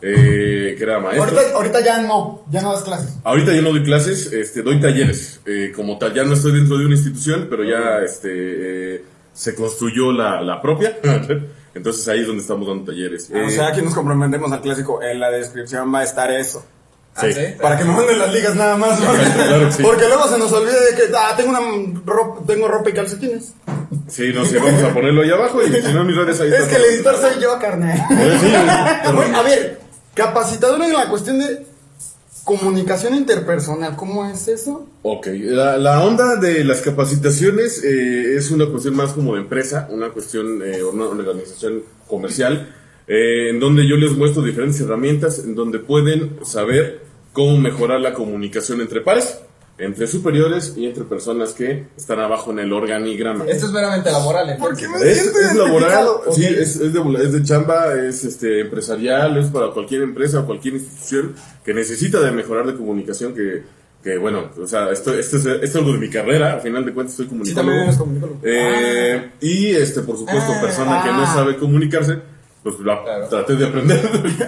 [0.00, 1.24] eh, que era maestro.
[1.24, 3.14] Ahorita, ahorita ya no, ya no das clases.
[3.24, 5.40] Ahorita ya no doy clases, este, doy talleres.
[5.44, 8.28] eh, como tal, ya no estoy dentro de una institución, pero ya este,
[8.94, 10.98] eh, se construyó la, la propia.
[11.74, 13.30] Entonces ahí es donde estamos dando talleres.
[13.32, 15.02] o Eh, sea, aquí nos comprometemos al clásico.
[15.02, 16.60] En la descripción va a estar eso.
[17.18, 17.26] sí.
[17.28, 17.40] ¿Ah, sí?
[17.60, 19.00] Para que me manden las ligas nada más.
[19.00, 19.06] ¿no?
[19.12, 19.82] Claro que sí.
[19.82, 23.52] Porque luego se nos olvida de que ah, tengo una ropa, tengo ropa y calcetines.
[24.08, 26.54] Sí, no sé, vamos a ponerlo ahí abajo y si no mis redes ahí Es
[26.60, 27.98] está que el editor soy yo, carnal.
[29.34, 29.80] A ver,
[30.14, 31.66] capacitador en la cuestión de
[32.44, 33.96] comunicación interpersonal.
[33.96, 34.86] ¿Cómo es eso?
[35.02, 40.10] Ok, la, onda de las capacitaciones eh, es una cuestión más como de empresa, una
[40.10, 42.74] cuestión, eh, una organización comercial,
[43.06, 47.02] eh, en donde yo les muestro diferentes herramientas en donde pueden saber
[47.32, 49.40] cómo mejorar la comunicación entre pares,
[49.78, 53.44] entre superiores y entre personas que están abajo en el organigrama.
[53.46, 54.56] Esto es meramente laboral, ¿eh?
[54.58, 56.22] ¿Por qué me Es, es laboral, identificado?
[56.32, 60.46] sí, es, es, de, es de chamba, es este, empresarial, es para cualquier empresa o
[60.46, 63.62] cualquier institución que necesita de mejorar de comunicación que,
[64.04, 66.84] que bueno, o sea, esto, esto, es, esto es algo de mi carrera, al final
[66.84, 67.72] de cuentas soy comunicólogo.
[67.76, 68.40] también comunicólogo.
[68.44, 71.32] Eh, Y, este, por supuesto, Ah, persona que no ah.
[71.34, 72.18] sabe comunicarse,
[72.62, 73.26] pues la Claro.
[73.28, 74.00] traté de aprender.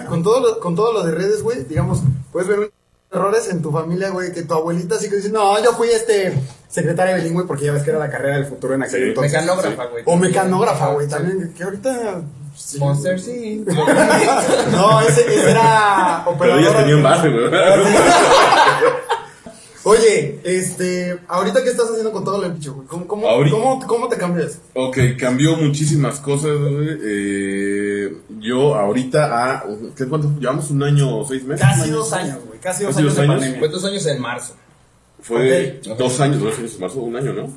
[0.07, 2.69] Con todo, lo, con todo lo de redes, güey, digamos, puedes ver un-
[3.11, 6.33] errores en tu familia, güey, que tu abuelita sí que dice, no, yo fui este
[6.67, 9.07] secretaria bilingüe porque ya ves que era la carrera del futuro en aquel Sí.
[9.09, 9.31] entonces.
[9.33, 10.03] Mecanógrafa, güey.
[10.05, 12.21] O mecanógrafa, güey, también, que ahorita...
[12.55, 12.77] sí.
[12.79, 13.63] Monster sí.
[14.71, 16.79] No, ese, ese era Pero ellas operadora.
[16.79, 17.45] tenían base, güey.
[19.87, 22.87] Oye, este, ahorita qué estás haciendo con todo lo dicho, güey?
[22.87, 24.57] ¿Cómo, cómo, cómo, cómo te cambias?
[24.73, 26.97] Ok, cambió muchísimas cosas, güey.
[27.03, 29.63] Eh, yo ahorita, a,
[29.95, 30.31] ¿qué, ¿cuánto?
[30.39, 31.63] ¿Llevamos un año o seis meses?
[31.63, 33.55] Casi dos años, güey, casi dos ¿Casi años dos años?
[33.59, 34.53] Fue dos años en marzo.
[35.21, 37.53] Fue dos años, dos años, marzo, un año, ¿no?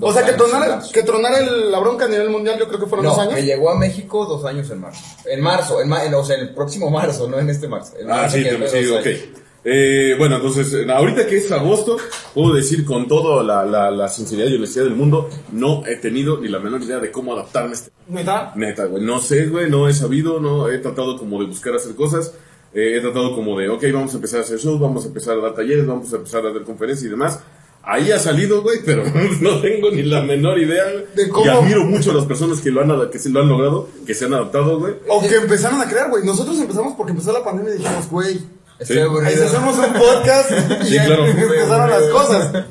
[0.00, 2.80] O sea, que en tronara, que tronara el- la bronca a nivel mundial, yo creo
[2.80, 3.34] que fueron No, dos años.
[3.34, 5.02] que llegó a México dos años en marzo.
[5.26, 7.92] En marzo, en ma- en- o sea, en el próximo marzo, no en este marzo.
[8.00, 9.06] En Ah, marzo sí, que sí, ok.
[9.06, 9.18] años.
[9.64, 11.96] Eh, bueno, entonces, ahorita que es agosto,
[12.32, 16.38] puedo decir con toda la, la, la sinceridad y honestidad del mundo, no he tenido
[16.40, 18.52] ni la menor idea de cómo adaptarme a este ¿Neta?
[18.56, 19.02] Neta, güey.
[19.02, 19.68] No sé, güey.
[19.68, 22.32] No he sabido, no he tratado como de buscar hacer cosas.
[22.72, 25.36] Eh, he tratado como de, ok, vamos a empezar a hacer shows, vamos a empezar
[25.38, 27.40] a dar talleres, vamos a empezar a dar conferencias y demás.
[27.82, 29.02] Ahí ha salido, güey, pero
[29.40, 30.84] no tengo ni la menor idea.
[31.14, 33.48] De cómo- Y admiro mucho a las personas que lo han, que se lo han
[33.48, 34.94] logrado, que se han adaptado, güey.
[35.08, 36.24] O que empezaron a crear, güey.
[36.24, 38.38] Nosotros empezamos porque empezó la pandemia y dijimos, güey,
[38.78, 39.02] Estoy Sí.
[39.02, 39.46] aburrido.
[39.46, 40.50] hacemos un podcast
[40.82, 41.26] y Sí, claro.
[41.26, 42.64] empezaron las cosas.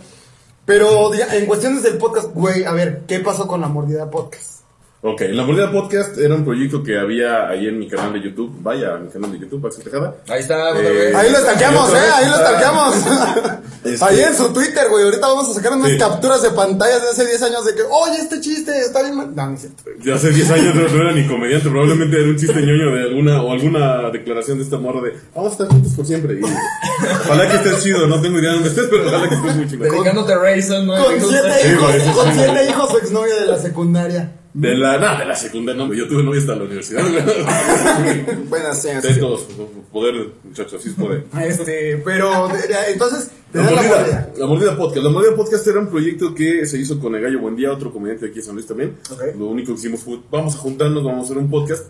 [0.66, 4.57] Pero en cuestiones del podcast, güey, a ver, ¿qué pasó con la mordida podcast?
[5.10, 8.52] Ok, La Mordida Podcast era un proyecto que había ahí en mi canal de YouTube.
[8.62, 10.16] Vaya, a mi canal de YouTube, Axel Tejada.
[10.28, 11.16] Ahí está, otra Eh, vez.
[11.16, 12.96] Ahí lo stalkeamos, otra eh, ahí lo stalkeamos.
[13.88, 15.06] Este- Ahí en su Twitter, güey.
[15.06, 15.98] Ahorita vamos a sacar unas Sí.
[15.98, 19.16] capturas de pantallas de hace 10 años de que, oye, este chiste está bien.
[19.16, 19.34] mal".
[19.34, 19.84] No, no es cierto.
[20.04, 23.04] Ya hace 10 años no, no era ni comediante, probablemente era un chiste ñoño de
[23.04, 26.34] alguna o alguna declaración de esta morra de vamos a estar juntos por siempre.
[26.34, 29.56] Y, ojalá que estés chido, no tengo idea de dónde estés, pero ojalá que estés
[29.56, 29.84] muy chido.
[29.86, 31.04] Dedicándote a Rayson, ¿no?
[31.06, 31.42] Con Me gusta.
[31.42, 34.32] siete Sí, hijos, güey, sí, con siete hijos, su exnovia de la secundaria.
[34.60, 37.04] De la, nada, de la secundaria, no, yo tuve novia hasta la universidad.
[38.50, 39.46] Buenas, sí, Ustedes todos,
[39.92, 41.26] poder, muchachos, así es poder.
[41.44, 42.50] Este, pero,
[42.88, 44.34] entonces, te La mordida, mordida.
[44.36, 45.04] la mordida podcast.
[45.04, 48.26] La mordida podcast era un proyecto que se hizo con el Gallo Buendía, otro comediante
[48.26, 48.96] de aquí de San Luis también.
[49.38, 51.86] Lo único que hicimos fue, vamos a juntarnos, vamos a hacer un podcast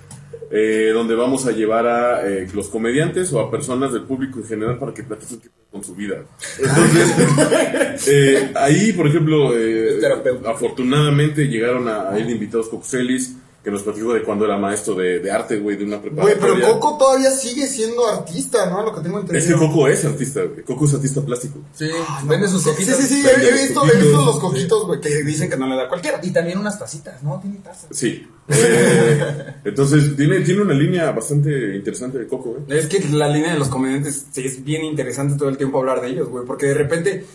[0.49, 4.45] eh, donde vamos a llevar a eh, los comediantes o a personas del público en
[4.45, 6.23] general para que platiquen con su vida.
[6.57, 9.99] Entonces, eh, ahí, por ejemplo, eh,
[10.45, 13.35] afortunadamente llegaron a, de invitados Coxelis,
[13.67, 16.65] que nos platicó de cuando era maestro de, de arte, güey, de una Güey, preparatoria.
[16.67, 18.81] pero Coco todavía sigue siendo artista, ¿no?
[18.81, 19.45] Lo que tengo entendido.
[19.45, 20.63] Es que Coco es artista, güey.
[20.63, 21.59] Coco es artista plástico.
[21.75, 21.89] Sí,
[22.23, 22.95] vende sus Sí, coquitas.
[22.95, 25.75] sí, sí, he, he visto, he visto los coquitos, güey, que dicen que no le
[25.75, 26.21] da a cualquiera.
[26.23, 27.41] Y también unas tacitas, ¿no?
[27.41, 27.87] Tiene tazas.
[27.91, 28.25] Sí.
[28.47, 32.77] Eh, entonces, tiene, tiene una línea bastante interesante de Coco, ¿eh?
[32.77, 35.99] Es que la línea de los comediantes sí es bien interesante todo el tiempo hablar
[35.99, 36.45] de ellos, güey.
[36.45, 37.25] Porque de repente,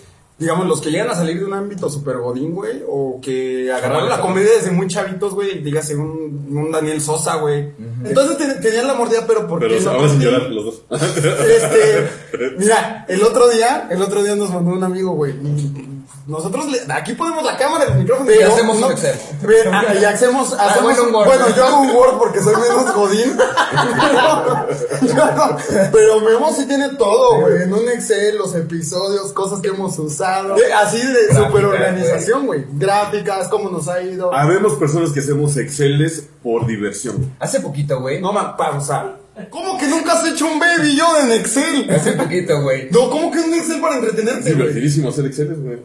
[0.43, 4.09] digamos, los que llegan a salir de un ámbito super godín, güey, o que agarraron
[4.11, 7.71] la comedia desde muy chavitos, güey, dígase un, un Daniel Sosa, güey.
[8.05, 10.31] Entonces te- tenían la mordida, pero ¿por Pero qué ahora sin contigo?
[10.33, 10.83] llorar los dos.
[11.49, 12.09] Este,
[12.59, 15.33] mira, el otro día, el otro día nos mandó un amigo, güey.
[16.27, 18.31] Nosotros le- aquí ponemos la cámara, el micrófono.
[18.31, 19.17] Y pero hacemos no- un Excel.
[19.73, 21.27] Ah, y hacemos, hacemos bueno, un Word.
[21.27, 23.37] bueno, yo hago un Word porque soy menos godín.
[25.03, 25.57] No,
[25.93, 27.63] pero Memo sí tiene todo, güey.
[27.63, 30.55] En un Excel, los episodios, cosas que hemos usado.
[30.55, 32.65] De- así de Gráficas, super organización, güey.
[32.73, 34.33] Gráficas, cómo nos ha ido.
[34.35, 37.35] Habemos personas que hacemos Exceles por diversión.
[37.41, 38.21] Hace poquito, güey.
[38.21, 39.13] No, man, pausa.
[39.51, 41.91] ¿Cómo que nunca has hecho un baby yo en Excel?
[41.91, 42.89] Hace poquito, güey.
[42.91, 44.57] No, ¿cómo que un Excel para Es entretenerte, güey?
[44.57, 45.79] divertidísimo hacer Exceles, güey.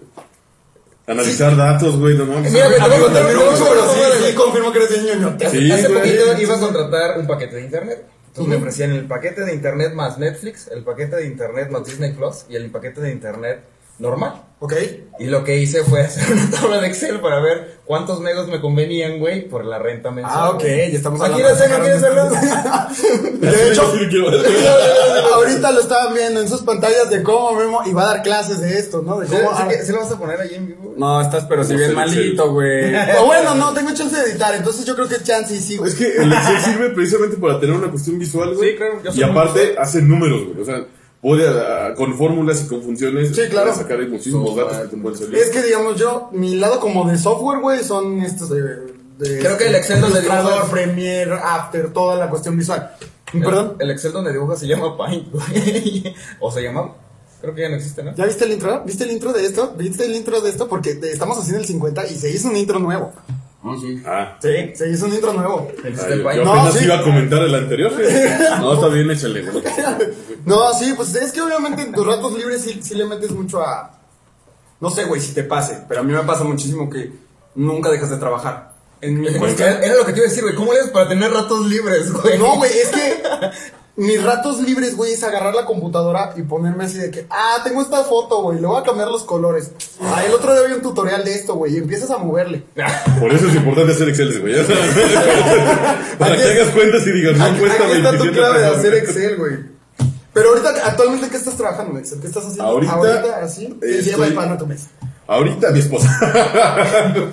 [1.08, 2.52] Analizar datos, güey, no mames.
[2.52, 4.78] Mira, güey, te voy a contar, te voy a contar, Pero sí, sí, confirmo que
[4.80, 5.38] eres de ñoño.
[5.50, 6.00] Sí, Hace güey.
[6.02, 8.06] poquito iba a contratar un paquete de internet.
[8.28, 12.12] Entonces me ofrecían el paquete de internet más Netflix, el paquete de internet más Disney
[12.12, 13.62] Plus y el paquete de internet
[14.00, 14.44] normal.
[14.60, 14.74] Ok.
[15.20, 18.60] Y lo que hice fue hacer una tabla de Excel para ver cuántos megos me
[18.60, 20.36] convenían, güey, por la renta mensual.
[20.38, 20.68] Ah, ok, ya
[20.98, 22.30] estamos Aquí hablando lo tengo, ¿quieres verlo?
[23.40, 23.84] De hecho,
[25.34, 28.78] ahorita lo estaban viendo en sus pantallas de cómo Memo iba a dar clases de
[28.78, 29.20] esto, ¿no?
[29.20, 29.58] De ¿Sí, cómo.
[29.58, 30.94] sí que- sí lo vas a poner ahí en vivo?
[30.98, 32.96] No, estás pero si No bien malito, güey.
[33.20, 35.92] O bueno, no, tengo chance de editar, entonces yo creo que chance y sí, güey.
[35.92, 38.72] Es que el Excel sirve precisamente para tener una cuestión visual, güey.
[38.72, 40.62] Sí, claro, Y aparte, hace números, güey.
[40.62, 40.86] O sea,
[41.28, 43.76] puede, ah, con fórmulas y con funciones, Sí, claro.
[43.76, 45.36] sacar muchísimos datos que te pueden salir.
[45.36, 48.62] Es que digamos yo, mi lado como de software, güey, son estos de.
[49.18, 52.92] de Creo que el Excel donde dibujas- Premiere, After, toda la cuestión visual.
[53.32, 53.76] Perdón.
[53.80, 56.16] El, el Excel donde dibujas se llama Paint, güey.
[56.40, 56.94] o se llama.
[57.42, 58.16] Creo que ya no existe, ¿no?
[58.16, 58.82] ¿Ya viste el intro?
[58.84, 59.74] ¿Viste el intro de esto?
[59.78, 60.68] ¿Viste el intro de esto?
[60.68, 63.12] Porque estamos haciendo el 50 y se hizo un intro nuevo.
[64.06, 64.38] Ah.
[64.42, 65.72] Sí, se hizo un intro nuevo.
[65.84, 66.38] Ay, Paint.
[66.38, 66.86] yo No, apenas sí.
[66.86, 67.92] iba a comentar el anterior.
[68.60, 69.46] No, está bien, échale.
[70.46, 73.62] No, sí, pues es que obviamente en tus ratos libres sí, sí le metes mucho
[73.62, 73.92] a.
[74.80, 77.12] No sé, güey, si te pase, pero a mí me pasa muchísimo que
[77.56, 78.74] nunca dejas de trabajar.
[79.02, 80.56] En mi Pues, era era lo que te iba a decir, güey.
[80.56, 82.38] ¿Cómo le haces para tener ratos libres, güey?
[82.38, 83.22] No, güey, es que
[83.98, 87.82] mis ratos libres, güey, es agarrar la computadora y ponerme así de que, ah, tengo
[87.82, 89.72] esta foto, güey, le voy a cambiar los colores.
[90.02, 92.64] Ah, el otro día vi un tutorial de esto, güey, y empiezas a moverle.
[93.20, 94.54] Por eso es importante hacer Excel, güey.
[96.20, 98.60] Para Aquí que hagas cuentas y digas, no Aquí, cuesta aquí está tu 27 clave
[98.60, 99.54] de hacer Excel, güey.
[100.32, 102.14] Pero ahorita, actualmente, ¿qué estás trabajando, Mex?
[102.22, 102.64] ¿Qué estás haciendo?
[102.66, 104.88] Ahorita así, y estoy- lleva el pan a tu mesa.
[105.28, 106.08] Ahorita mi esposa.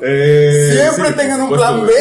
[0.00, 1.92] Eh, Siempre sí, tengan un plan B.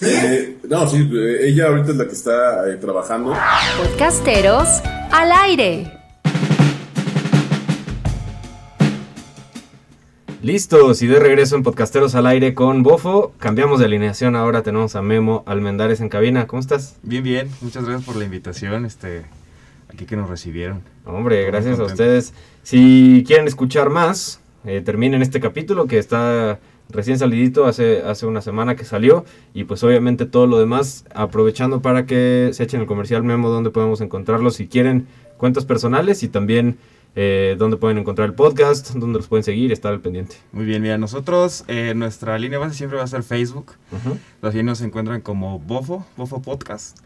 [0.00, 3.34] Eh, no, sí, eh, ella ahorita es la que está eh, trabajando.
[3.78, 5.92] Podcasteros al aire.
[10.42, 13.32] Listos y de regreso en Podcasteros al aire con Bofo.
[13.38, 16.46] Cambiamos de alineación, ahora tenemos a Memo Almendares en cabina.
[16.46, 16.96] ¿Cómo estás?
[17.02, 17.50] Bien, bien.
[17.62, 18.84] Muchas gracias por la invitación.
[18.84, 19.24] Este,
[19.88, 20.82] aquí que nos recibieron.
[21.06, 22.34] Hombre, gracias a ustedes.
[22.62, 28.40] Si quieren escuchar más, eh, terminen este capítulo que está recién salidito, hace, hace una
[28.40, 29.24] semana que salió.
[29.54, 33.70] Y pues obviamente todo lo demás, aprovechando para que se echen el comercial Memo, donde
[33.70, 35.06] podemos encontrarlos si quieren
[35.36, 36.78] cuentas personales y también
[37.18, 40.36] eh, donde pueden encontrar el podcast, donde los pueden seguir estar al pendiente.
[40.52, 43.72] Muy bien, mira, nosotros, eh, nuestra línea base siempre va a ser Facebook.
[43.90, 44.18] Ujú.
[44.42, 46.98] Así nos encuentran como Bofo, Bofo Podcast.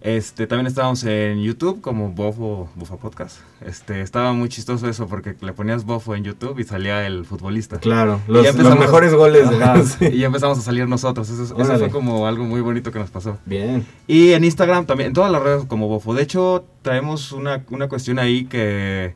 [0.00, 3.40] Este, también estábamos en YouTube como Bofo, Bofo Podcast.
[3.66, 7.78] Este, estaba muy chistoso eso porque le ponías Bofo en YouTube y salía el futbolista.
[7.78, 9.48] Claro, los, los mejores goles.
[9.48, 10.06] Ajá, Sí.
[10.06, 11.28] Y ya empezamos a salir nosotros.
[11.28, 13.38] Eso, eso fue como algo muy bonito que nos pasó.
[13.44, 13.84] Bien.
[14.06, 16.14] Y en Instagram también, en todas las redes como Bofo.
[16.14, 19.14] De hecho, traemos una, una cuestión ahí que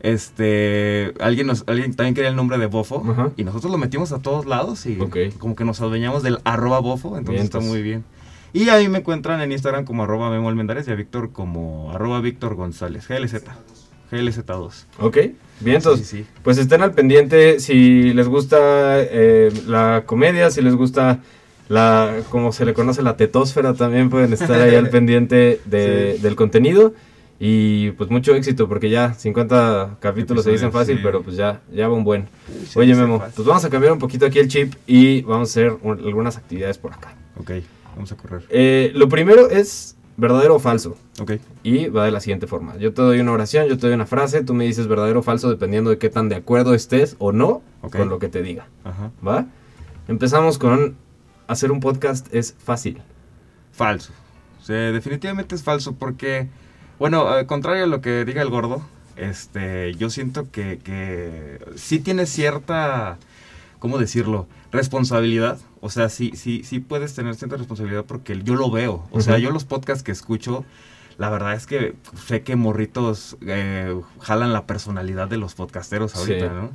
[0.00, 3.30] este alguien nos alguien también quería el nombre de Bofo Ajá.
[3.36, 4.96] y nosotros lo metimos a todos lados y
[5.38, 8.04] como que nos adueñamos del arroba Bofo, entonces está muy bien.
[8.52, 12.20] Y ahí me encuentran en Instagram como arroba Memo Almendares y a Víctor como arroba
[12.20, 13.44] Víctor González, GLZ,
[14.10, 14.84] GLZ2.
[15.00, 15.16] Ok,
[15.60, 16.26] bien, entonces, sí, sí.
[16.42, 18.58] pues estén al pendiente si les gusta
[19.00, 21.20] eh, la comedia, si les gusta
[21.68, 26.22] la, como se le conoce, la tetósfera, también pueden estar ahí al pendiente de- Sí.
[26.22, 26.94] del contenido.
[27.40, 31.02] Y pues mucho éxito, porque ya 50 capítulos se dicen fácil, sí.
[31.04, 32.26] pero pues ya, ya va un buen.
[32.66, 33.34] Sí, Oye Memo, fácil.
[33.36, 36.36] pues vamos a cambiar un poquito aquí el chip y vamos a hacer un- algunas
[36.36, 37.14] actividades por acá.
[37.38, 37.52] Ok,
[37.98, 38.44] vamos a correr.
[38.48, 40.96] Eh, lo primero es verdadero o falso.
[41.20, 41.32] Ok,
[41.64, 42.76] Y va de la siguiente forma.
[42.76, 45.22] Yo te doy una oración, yo te doy una frase, tú me dices verdadero o
[45.22, 48.68] falso dependiendo de qué tan de acuerdo estés o no con lo que te diga.
[48.84, 49.10] ajá.
[49.26, 49.46] ¿Va?
[50.06, 50.96] Empezamos con
[51.48, 53.02] hacer un podcast es fácil.
[53.72, 54.12] Falso.
[54.60, 56.48] O sea, definitivamente es falso porque,
[56.98, 58.82] bueno, al contrario a lo que diga el gordo,
[59.16, 63.18] este, yo siento que, que sí tiene cierta,
[63.80, 64.46] ¿cómo decirlo?
[64.70, 65.58] Responsabilidad.
[65.80, 69.06] O sea, sí, sí, sí puedes tener cierta responsabilidad porque yo lo veo.
[69.10, 70.64] O sea, yo los podcasts que escucho,
[71.18, 71.94] la verdad es que
[72.26, 76.54] sé que morritos eh, jalan la personalidad de los podcasteros ahorita, Sí.
[76.54, 76.70] ¿no?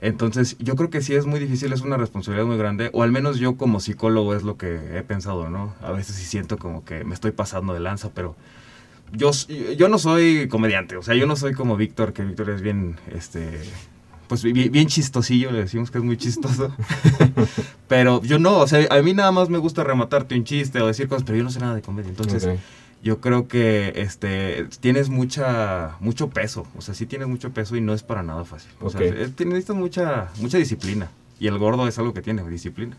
[0.00, 3.10] Entonces, yo creo que sí es muy difícil, es una responsabilidad muy grande, o al
[3.10, 5.72] menos yo como psicólogo es lo que he pensado, ¿no?
[5.80, 8.36] A veces sí siento como que me estoy pasando de lanza, pero
[9.12, 9.30] yo,
[9.78, 12.96] yo no soy comediante, o sea, yo no soy como Víctor, que Víctor es bien,
[13.14, 13.60] este,
[14.42, 16.72] pues bien, bien chistosillo, le decimos que es muy chistoso,
[17.88, 20.86] pero yo no, o sea, a mí nada más me gusta rematarte un chiste o
[20.86, 22.48] decir cosas, pero yo no sé nada de comedia, entonces...
[23.02, 27.82] Yo creo que este tienes mucha mucho peso, o sea, sí tienes mucho peso y
[27.82, 28.70] no es para nada fácil.
[28.80, 29.06] O sea, Ok.
[29.08, 32.96] es- tienes- necesitas mucha mucha disciplina y el gordo es algo que tiene, disciplina.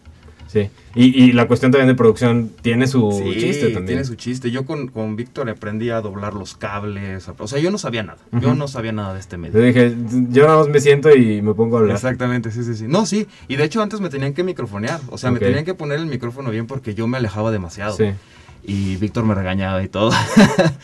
[0.56, 0.70] Sí.
[0.96, 3.86] Y, y la cuestión también de producción tiene su sí, chiste también.
[3.88, 4.52] tiene su chiste.
[4.52, 8.20] Yo con, con Víctor aprendí a doblar los cables, o sea, yo no sabía nada.
[8.40, 9.60] Yo no sabía nada de este Yo medio.
[9.60, 9.94] dije,
[10.30, 11.98] yo nada más me siento y me pongo a hablar.
[11.98, 12.86] Exactamente, sí, sí, sí.
[12.88, 15.74] No, sí, y de hecho antes me tenían que microfonear, o sea, me tenían que
[15.74, 17.98] poner el micrófono bien porque yo me alejaba demasiado.
[17.98, 18.06] Sí.
[18.64, 20.12] Y Víctor me regañaba y todo.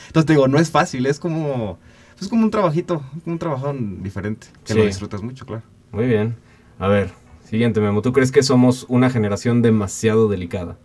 [0.07, 1.79] Entonces te digo, no es fácil, es como,
[2.19, 5.63] es como un trabajito, un trabajo diferente, que lo disfrutas mucho, claro.
[5.93, 6.35] Muy bien.
[6.77, 7.11] A ver,
[7.51, 8.01] siguiente Memo.
[8.01, 10.77] ¿Tú crees que somos una generación demasiado delicada?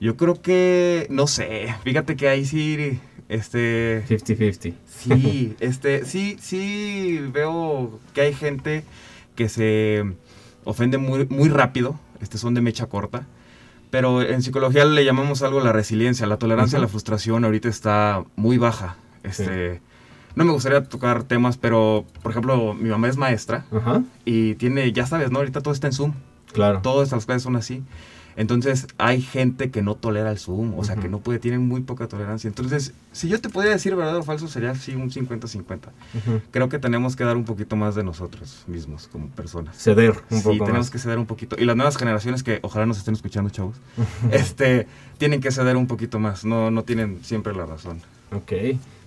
[0.00, 2.98] Yo creo que, no sé, fíjate que ahí sí,
[3.28, 4.74] este, 50-50.
[4.86, 8.84] sí, este, sí, sí veo que hay gente
[9.36, 10.02] que se
[10.64, 13.26] ofende muy, muy rápido, este, son de mecha corta.
[13.90, 18.24] Pero en psicología le llamamos algo la resiliencia, la tolerancia a la frustración ahorita está
[18.34, 18.96] muy baja.
[19.22, 19.82] Este,
[20.38, 24.04] No me gustaría tocar temas, pero por ejemplo, mi mamá es maestra Ajá.
[24.24, 25.40] y tiene, ya sabes, ¿no?
[25.40, 26.12] Ahorita todo está en Zoom.
[26.52, 26.80] Claro.
[26.80, 27.82] Todas las clases son así.
[28.36, 31.80] Entonces, hay gente que no tolera el Zoom, o sea, que no puede, tienen muy
[31.80, 32.46] poca tolerancia.
[32.46, 35.64] Entonces, si yo te pudiera decir verdadero o falso, sería así un 50-50.
[35.64, 36.40] Ujú.
[36.52, 39.76] Creo que tenemos que dar un poquito más de nosotros mismos como personas.
[39.76, 40.90] Ceder un sí, poco tenemos más.
[40.90, 41.56] que ceder un poquito.
[41.58, 43.74] Y las nuevas generaciones que ojalá nos estén escuchando, chavos,
[44.30, 44.86] este,
[45.18, 46.44] tienen que ceder un poquito más.
[46.44, 48.02] No, no tienen siempre la razón.
[48.30, 48.52] Ok,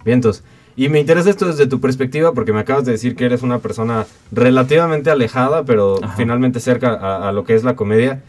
[0.03, 0.43] vientos.
[0.75, 3.59] Y me interesa esto desde tu perspectiva porque me acabas de decir que eres una
[3.59, 6.15] persona relativamente alejada, pero Ajá.
[6.17, 8.21] finalmente cerca a, a lo que es la comedia.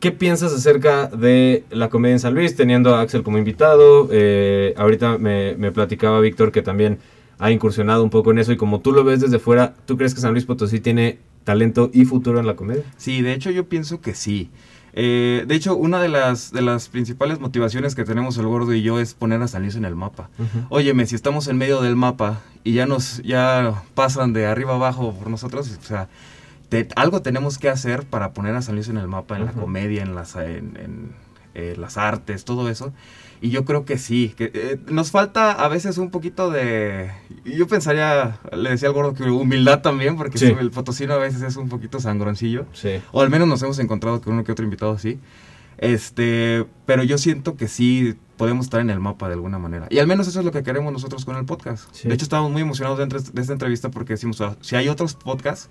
[0.00, 4.08] ¿qué piensas acerca de la comedia en San Luis, teniendo a Axel como invitado?
[4.12, 6.98] Eh, ahorita me, me platicaba Víctor que también
[7.38, 10.14] ha incursionado un poco en eso y como tú lo ves desde fuera, ¿tú crees
[10.14, 12.82] que San Luis Potosí tiene talento y futuro en la comedia?
[12.96, 14.50] Sí, de hecho yo pienso que sí.
[15.00, 18.82] Eh, de hecho, una de las, de las principales motivaciones que tenemos el gordo y
[18.82, 20.28] yo es poner a San Luis en el mapa.
[20.70, 25.14] Óyeme, si estamos en medio del mapa y ya nos ya pasan de arriba abajo
[25.14, 26.08] por nosotros, o sea,
[26.68, 29.52] te- algo tenemos que hacer para poner a San Luis en el mapa, en la
[29.52, 31.12] comedia, en las, en, en,
[31.54, 32.92] eh, las artes, todo eso.
[33.40, 37.12] Y yo creo que sí, que eh, nos falta a veces un poquito de...
[37.56, 40.46] Yo pensaría, le decía al gordo que humildad también, porque Sí.
[40.58, 42.66] el potosino a veces es un poquito sangroncillo.
[42.72, 43.00] Sí.
[43.12, 45.18] O al menos nos hemos encontrado con uno que otro invitado así.
[45.78, 49.86] Este, pero yo siento que sí podemos estar en el mapa de alguna manera.
[49.90, 51.88] Y al menos eso es lo que queremos nosotros con el podcast.
[51.92, 52.08] Sí.
[52.08, 55.68] De hecho, estamos muy emocionados de, esta entrevista porque decimos, "Ah, si hay otros podcasts,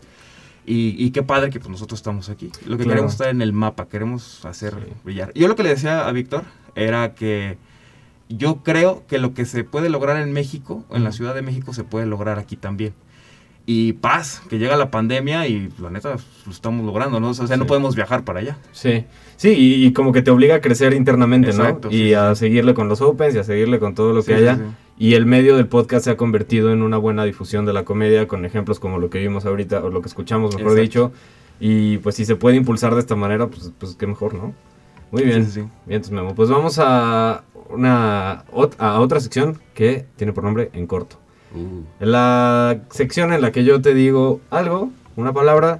[0.65, 2.47] y, y qué padre que pues, nosotros estamos aquí.
[2.65, 2.89] Lo que Claro.
[2.89, 4.75] queremos es estar en el mapa, queremos hacer
[5.05, 5.31] brillar.
[5.33, 6.43] Yo lo que le decía a Víctor
[6.75, 7.57] era que
[8.29, 11.11] yo creo que lo que se puede lograr en México, en la.
[11.11, 12.93] Ciudad de México, se puede lograr aquí también.
[13.65, 16.15] Y paz, que llega la pandemia y la neta
[16.45, 17.29] lo estamos logrando, ¿no?
[17.29, 18.57] O sea, no podemos viajar para allá.
[18.71, 19.03] Sí,
[19.35, 21.91] sí, y, y como que te obliga a crecer internamente, Exacto, ¿no?
[21.91, 24.35] sí, y sí, a seguirle con los opens y a seguirle con todo lo que
[24.35, 24.57] haya.
[24.97, 28.27] Y el medio del podcast se ha convertido en una buena difusión de la comedia
[28.27, 30.81] con ejemplos como lo que vimos ahorita o lo que escuchamos, mejor Exacto.
[30.81, 31.11] dicho.
[31.59, 34.53] Y pues si se puede impulsar de esta manera, pues, pues qué mejor, ¿no?
[35.11, 35.45] Muy bien.
[35.45, 35.59] Sí, sí, sí.
[35.85, 36.35] Bien, entonces, Memo.
[36.35, 38.43] Pues vamos a, una,
[38.77, 41.17] a otra sección que tiene por nombre En Corto.
[41.55, 45.79] En la sección en la que yo te digo algo, una palabra,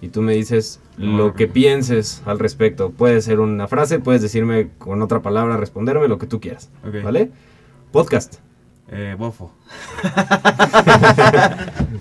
[0.00, 2.90] y tú me dices lo que pienses al respecto.
[2.90, 6.68] Puede ser una frase, puedes decirme con otra palabra, responderme lo que tú quieras.
[7.02, 7.30] ¿Vale?
[7.90, 8.34] Podcast.
[8.88, 9.52] Eh, bofo.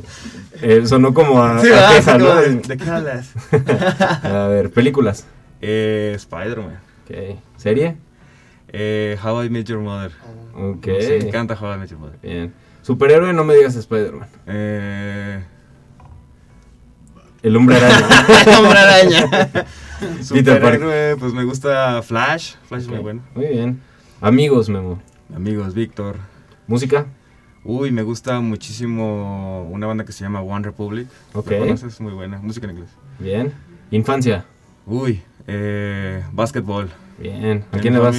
[0.66, 2.36] Eh, sonó como a, Sí, queja, ¿no?
[2.36, 3.32] ¿De qué hablas?
[4.24, 5.26] a ver, películas.
[5.66, 6.80] Eh, Spider-Man.
[7.04, 7.40] Ok.
[7.56, 7.96] ¿Serie?
[8.68, 10.12] Eh, How I Met Your Mother.
[10.56, 10.88] Ok.
[10.88, 12.20] Me encanta How I Met Your Mother.
[12.22, 12.54] Bien.
[12.82, 14.28] Superhéroe, no me digas Spider-Man.
[14.46, 15.42] Eh,
[17.44, 18.08] El hombre araña.
[18.60, 19.66] Hombre araña.
[20.22, 22.56] Superhéroe, pues me gusta Flash.
[22.68, 23.22] Flash es muy bueno.
[23.34, 23.82] Muy bien.
[24.20, 25.02] Amigos, Memo.
[25.34, 26.18] Amigos, Víctor.
[26.68, 27.06] Música.
[27.64, 31.08] Uy, me gusta muchísimo una banda que se llama One Republic.
[31.34, 31.52] Ok.
[31.52, 32.02] ¿La conoces?
[32.02, 32.40] Muy buena.
[32.40, 32.90] Música en inglés.
[33.20, 33.54] Bien.
[33.92, 34.44] Infancia.
[34.86, 36.90] Uy, eh, básquetbol.
[37.20, 37.64] Bien.
[37.72, 38.16] ¿A quién le vas?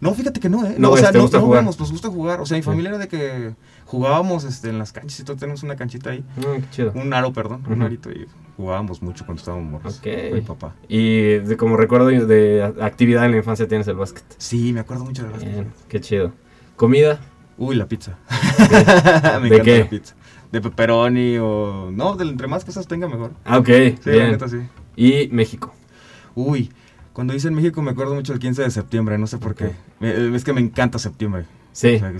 [0.00, 0.74] No, fíjate que no, ¿eh?
[0.78, 2.40] No No, o sea, ¿te no, gusta no nos gusta jugar.
[2.40, 3.54] O sea, mi familia era de que
[3.86, 6.24] jugábamos este, en las canchas y todo, tenemos una canchita ahí.
[6.36, 6.92] Mm, qué chido.
[6.94, 8.26] Un aro, perdón, un arito y
[8.56, 9.98] jugábamos mucho cuando estábamos morros.
[9.98, 10.34] Ok.
[10.34, 10.74] Mi papá.
[10.88, 14.24] Y de, como recuerdo de actividad en la infancia tienes el básquet.
[14.38, 15.52] Sí, me acuerdo mucho de básquet.
[15.52, 15.72] Bien.
[15.88, 16.32] Qué chido.
[16.74, 17.20] Comida.
[17.58, 18.18] Uy, la pizza.
[19.40, 19.78] me ¿De encanta qué?
[19.78, 20.14] la pizza.
[20.52, 21.90] De pepperoni o...
[21.92, 23.32] No, de entre más cosas tenga mejor.
[23.44, 23.66] Ah, ok.
[23.66, 24.30] Sí, la bien.
[24.32, 24.58] neta sí.
[24.94, 25.72] Y México.
[26.36, 26.70] Uy,
[27.14, 29.72] cuando dice en México me acuerdo mucho del 15 de septiembre, no sé por qué.
[30.00, 31.46] Es que me encanta septiembre.
[31.76, 31.96] Sí.
[31.96, 32.12] O sea,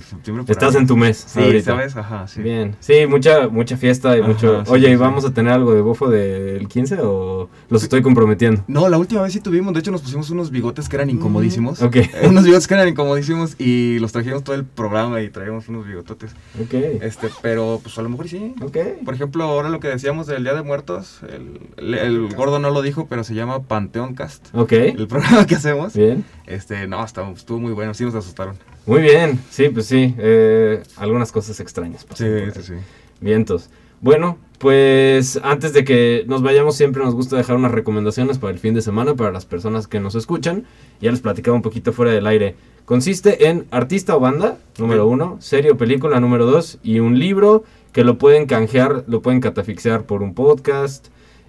[0.48, 0.82] Estás ahí.
[0.82, 1.16] en tu mes.
[1.28, 1.64] Sí, ahorita.
[1.72, 1.96] ¿sabes?
[1.96, 2.42] Ajá, sí.
[2.42, 2.76] Bien.
[2.78, 4.64] Sí, mucha, mucha fiesta y Ajá, mucho.
[4.66, 4.96] sí, Oye, ¿y sí.
[4.96, 8.62] vamos a tener algo de bofo del 15 o los estoy comprometiendo?
[8.68, 11.80] No, la última vez sí tuvimos, de hecho nos pusimos unos bigotes que eran incomodísimos.
[11.80, 11.96] Ok.
[11.96, 15.86] Eh, unos bigotes que eran incomodísimos y los trajimos todo el programa y traíamos unos
[15.86, 16.32] bigototes.
[16.62, 16.74] Ok.
[17.00, 18.54] Este, pero pues a lo mejor sí.
[18.60, 18.76] Ok.
[19.06, 22.68] Por ejemplo, ahora lo que decíamos del Día de Muertos, el, el- el gordo no
[22.68, 24.54] lo dijo, pero se llama Panteón Cast.
[24.54, 24.72] Ok.
[24.72, 25.94] El programa que hacemos.
[25.94, 26.26] Bien.
[26.46, 28.56] Este, no, estuvo, estuvo muy bueno, sí nos asustaron.
[28.86, 29.40] Muy bien.
[29.50, 30.14] Sí, pues sí.
[30.18, 32.06] eh, algunas cosas extrañas.
[32.20, 32.50] ahí.
[32.54, 32.74] sí, sí.
[33.20, 33.68] Vientos.
[34.00, 38.58] Bueno, pues antes de que nos vayamos, siempre nos gusta dejar unas recomendaciones para el
[38.58, 40.64] fin de semana para las personas que nos escuchan.
[41.00, 42.54] Ya les platicaba un poquito fuera del aire.
[42.84, 47.64] Consiste en artista o banda, número uno, serie o película, número dos, y un libro
[47.92, 51.08] que lo pueden canjear, lo pueden catafixiar por un podcast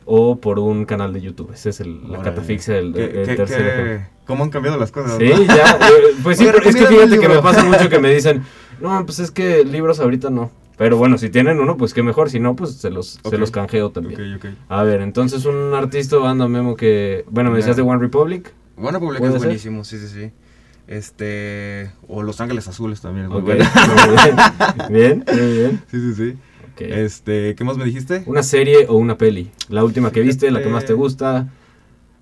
[0.09, 1.51] o por un canal de YouTube.
[1.53, 4.07] Esa es el- la catafixia del, ¿Qué- del qué- tercer qué- ejemplo.
[4.25, 5.17] ¿Cómo han cambiado las cosas?
[5.17, 5.43] Sí, no?
[5.43, 5.71] ya.
[5.81, 8.43] eh, Pues sí, Oye, es que fíjate que me pasa mucho que me dicen,
[8.81, 10.49] no, pues es que libros ahorita no.
[10.77, 12.29] Pero bueno, si tienen uno, pues qué mejor.
[12.29, 14.35] Si no, pues se los, se los canjeo también.
[14.37, 14.51] Ok, ok.
[14.69, 17.25] A ver, entonces un artista o banda memo que.
[17.29, 18.53] Bueno, me decías de One Republic.
[18.75, 19.47] Bueno, Public ¿Puede es ser?
[19.47, 20.31] buenísimo, sí, sí, sí.
[20.87, 21.91] Este.
[22.07, 23.65] O Los Ángeles Azules también es muy bueno.
[24.89, 25.23] bien.
[25.25, 25.81] Bien, muy bien.
[25.89, 26.37] sí, sí, sí.
[26.85, 28.23] Este, ¿qué más me dijiste?
[28.25, 29.51] Una serie o una peli.
[29.69, 30.93] La última que viste, la que más te Fíjate.
[30.93, 31.47] gusta.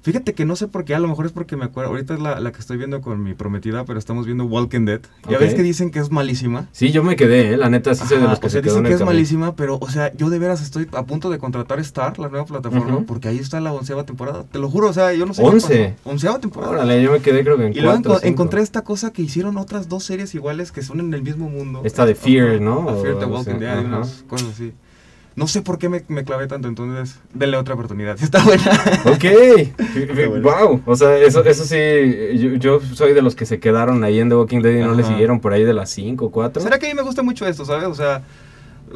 [0.06, 1.90] Fíjate que no sé por qué, a lo mejor es porque me acuerdo.
[1.90, 5.02] Ahorita es la, la que estoy viendo con mi prometida, pero estamos viendo Walking Dead.
[5.28, 6.68] Ya ves que dicen que es malísima.
[6.74, 7.58] Sí, yo me quedé, ¿eh?
[7.58, 9.06] La neta, sí soy de los que o sea, se dicen en que es camino.
[9.08, 12.46] malísima, pero, o sea, yo de veras estoy a punto de contratar Star, la nueva
[12.46, 14.44] plataforma, porque ahí está la onceava temporada.
[14.52, 15.42] Te lo juro, o sea, yo no sé.
[15.42, 15.96] ¿Once?
[16.04, 16.74] Onceava temporada.
[16.74, 19.58] Órale, yo me quedé creo que en Y luego enco- encontré esta cosa que hicieron
[19.58, 21.82] otras dos series iguales que son en el mismo mundo.
[21.84, 22.88] Esta de Fear, ¿no?
[22.90, 24.72] A Fear the Walking Dead, unas cosas así.
[25.36, 28.18] No sé por qué me, me clavé tanto, entonces denle otra oportunidad.
[28.22, 28.64] Está buena.
[29.06, 34.04] Ok, wow, o sea, eso, eso sí, yo, yo soy de los que se quedaron
[34.04, 36.32] ahí en The Walking Dead y no le siguieron por ahí de las 5 o
[36.32, 36.62] 4.
[36.62, 37.88] ¿Será que a mí me gusta mucho esto, sabes?
[37.88, 38.24] O sea,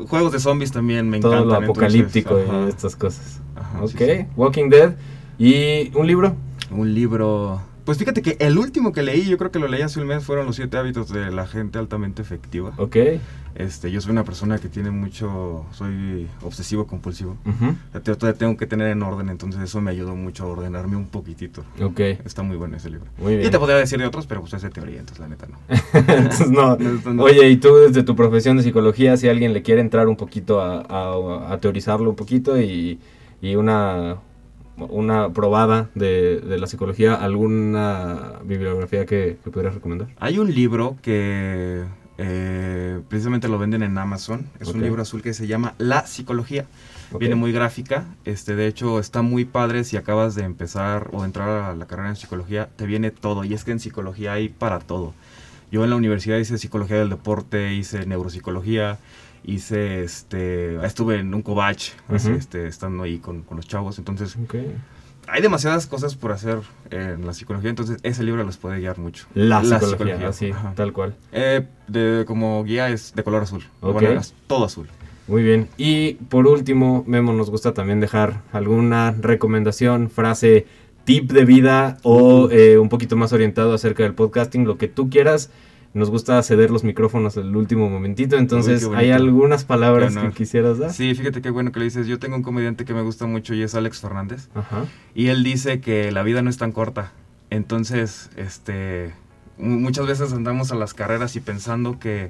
[0.07, 1.49] juegos de zombies también me Todo encantan.
[1.49, 3.41] lo entonces, apocalíptico y estas cosas.
[3.55, 4.25] Ajá, ok, sí, sí.
[4.35, 4.95] Walking Dead.
[5.37, 6.35] ¿Y un libro?
[6.71, 7.61] Un libro.
[7.89, 10.23] Pues fíjate que el último que leí, yo creo que lo leí hace un mes,
[10.23, 12.71] fueron los siete hábitos de la gente altamente efectiva.
[12.77, 12.95] Ok.
[13.55, 17.35] Este, yo soy una persona que tiene mucho, soy obsesivo compulsivo.
[17.91, 20.97] Ya te- todavía tengo que tener en orden, entonces eso me ayudó mucho a ordenarme
[20.97, 21.63] un poquitito.
[21.81, 21.99] Ok.
[21.99, 23.07] Está muy bueno ese libro.
[23.17, 23.47] Muy bien.
[23.47, 25.57] Y te podría decir de otros, pero pues es de teoría, entonces la neta no.
[26.13, 26.51] Entonces.
[26.51, 27.23] No, no.
[27.23, 30.61] Oye, y tú desde tu profesión de psicología, si alguien le quiere entrar un poquito
[30.61, 32.99] a, a- a teorizarlo un poquito y,
[33.41, 34.17] y una,
[34.89, 40.09] una probada de, de la psicología, ¿alguna bibliografía que, que pudieras recomendar?
[40.19, 41.83] Hay un libro que
[42.21, 44.45] eh, precisamente lo venden en Amazon.
[44.59, 46.65] Es un libro azul que se llama La Psicología.
[47.17, 48.05] Viene muy gráfica.
[48.25, 52.09] Este, de hecho, está muy padre si acabas de empezar o entrar a la carrera
[52.09, 52.69] en psicología.
[52.75, 53.45] Te viene todo.
[53.45, 55.13] Y es que en psicología hay para todo.
[55.71, 58.97] Yo en la universidad hice psicología del deporte, hice neuropsicología,
[59.43, 61.41] hice este, estuve en un
[62.09, 62.37] así, Ujú.
[62.37, 63.97] este, estando ahí con, con los chavos.
[63.97, 64.37] Entonces,
[65.27, 66.59] hay demasiadas cosas por hacer
[66.89, 67.69] en la psicología.
[67.69, 69.25] Entonces, ese libro los puede guiar mucho.
[69.33, 70.73] La, psicología, así, ajá.
[70.75, 71.15] tal cual.
[71.31, 73.63] Eh, de, como guía es de color azul.
[73.81, 73.93] Ok.
[73.93, 74.87] Bueno, es todo azul.
[75.27, 75.67] Muy bien.
[75.77, 80.65] Y por último, Memo, nos gusta también dejar alguna recomendación, frase,
[81.03, 85.09] tip de vida o eh, un poquito más orientado acerca del podcasting, lo que tú
[85.09, 85.51] quieras.
[85.93, 90.93] Nos gusta ceder los micrófonos el último momentito, entonces hay algunas palabras que quisieras dar.
[90.93, 92.05] Sí, fíjate qué bueno que le dices.
[92.05, 94.49] Yo tengo un comediante que me gusta mucho y es Alex Fernández.
[94.53, 94.85] Ajá.
[95.15, 97.11] Y él dice que la vida no es tan corta.
[97.49, 99.13] Entonces, este,
[99.57, 102.29] mu- muchas veces andamos a las carreras y pensando que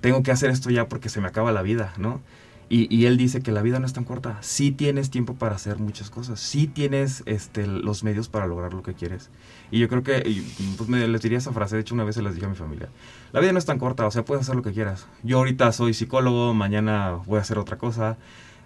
[0.00, 2.22] tengo que hacer esto ya porque se me acaba la vida, ¿no?
[2.70, 4.36] Y, y él dice que la vida no es tan corta.
[4.42, 6.38] Sí tienes tiempo para hacer muchas cosas.
[6.38, 9.30] Sí tienes este, los medios para lograr lo que quieres.
[9.70, 10.42] Y yo creo que,
[10.76, 12.56] pues me les diría esa frase, de hecho una vez se les dije a mi
[12.56, 12.88] familia.
[13.32, 15.06] La vida no es tan corta, o sea, puedes hacer lo que quieras.
[15.22, 18.18] Yo ahorita soy psicólogo, mañana voy a hacer otra cosa.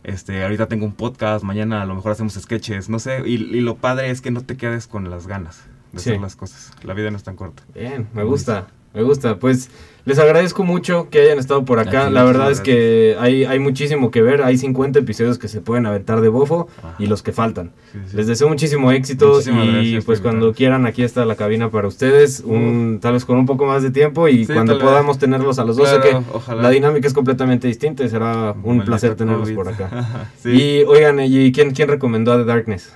[0.05, 3.23] Este, ahorita tengo un podcast, mañana a lo mejor hacemos sketches, no sé.
[3.25, 6.11] Y, y lo padre es que no te quedes con las ganas de Sí.
[6.11, 6.73] hacer las cosas.
[6.83, 7.63] La vida no es tan corta.
[7.73, 9.37] Bien, me gusta, me gusta.
[9.39, 9.71] Pues
[10.05, 12.11] les agradezco mucho que hayan estado por acá.
[12.11, 14.43] La verdad es que hay, hay muchísimo que ver.
[14.43, 16.97] Hay 50 episodios que se pueden aventar de bofo Ajá.
[16.99, 17.71] y los que faltan.
[17.93, 18.17] Sí, sí.
[18.17, 21.87] Les deseo muchísimo éxito Muchísimas y gracias pues cuando quieran aquí está la cabina para
[21.87, 24.83] ustedes, un, tal vez con un poco más de tiempo y Sí, cuando vez.
[24.83, 26.63] podamos tenerlos a los dos, Claro, que ojalá.
[26.63, 29.55] la dinámica es completamente distinta y será un placer tenerlos COVID.
[29.55, 30.31] por acá.
[30.45, 32.93] Y oigan, ¿y quién, quién recomendó a The Darkness?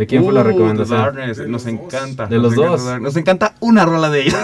[0.00, 0.98] ¿De quién fue la Uh, The recomendación?
[0.98, 1.84] Darkness, De nos los dos.
[1.84, 2.26] encanta.
[2.26, 2.84] De nos los encanta dos.
[2.86, 3.02] Darkness.
[3.02, 4.34] Nos encanta una rola de ellos.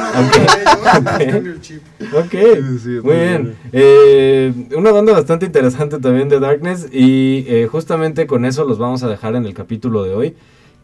[2.14, 3.54] Ok, Sí, sí, es muy muy bien.
[3.72, 9.02] Eh, una banda bastante interesante también de Darkness y eh, justamente con eso los vamos
[9.02, 10.34] a dejar en el capítulo de hoy.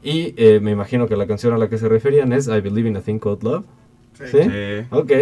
[0.02, 2.88] Y eh, me imagino que la canción a la que se referían es I Believe
[2.88, 3.64] in a Thing Called Love.
[4.30, 4.38] ¿Sí?
[4.42, 4.86] Sí.
[4.90, 5.12] Ok,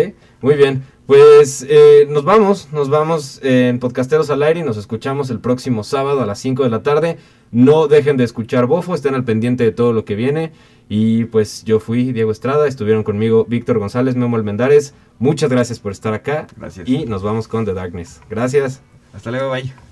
[0.41, 0.83] muy bien.
[1.07, 5.83] Pues eh, nos vamos, nos vamos en Podcasteros al aire y nos escuchamos el próximo
[5.83, 7.19] sábado a las 5 de la tarde.
[7.51, 10.53] No dejen de escuchar Bofo, estén al pendiente de todo lo que viene.
[10.89, 14.95] Y pues yo fui Diego Estrada, estuvieron conmigo Víctor González, Memo Almendares.
[15.19, 16.47] Muchas gracias por estar acá.
[16.57, 16.89] Gracias.
[16.89, 18.21] Y nos vamos con The Darkness.
[18.31, 18.81] Gracias.
[19.13, 19.90] Hasta luego, bye.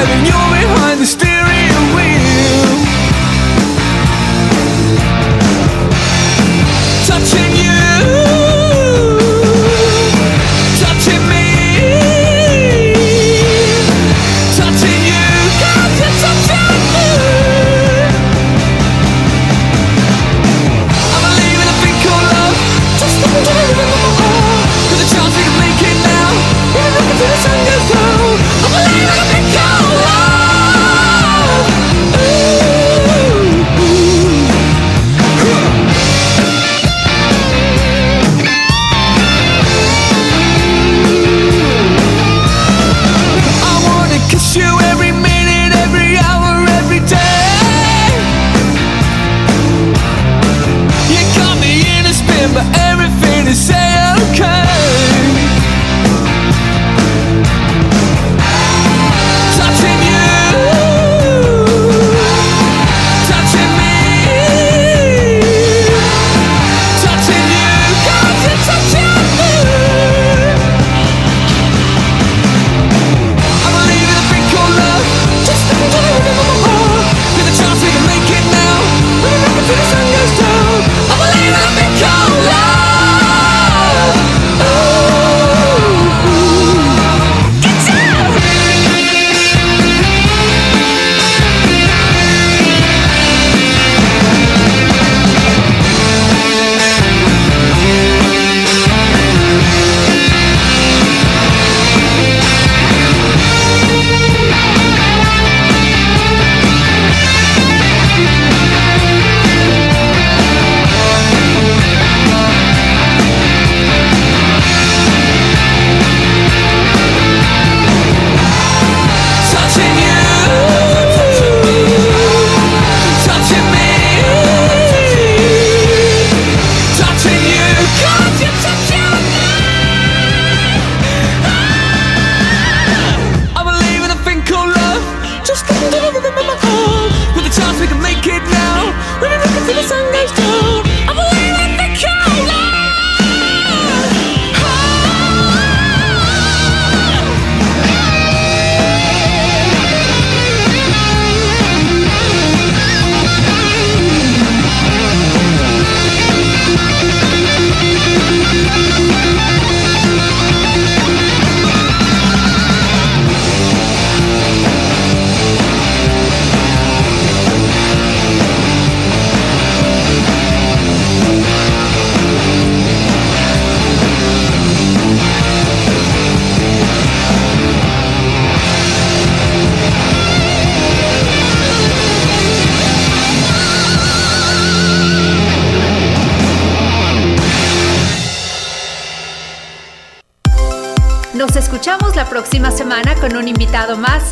[0.00, 1.29] driving you behind the steering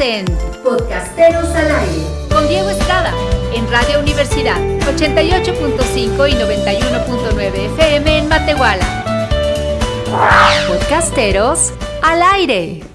[0.01, 0.25] en
[0.63, 3.13] Podcasteros al aire con Diego Estrada
[3.53, 9.35] en Radio Universidad 88.5 y 91.9 FM en Matehuala.
[10.69, 11.73] Podcasteros
[12.03, 12.88] al aire.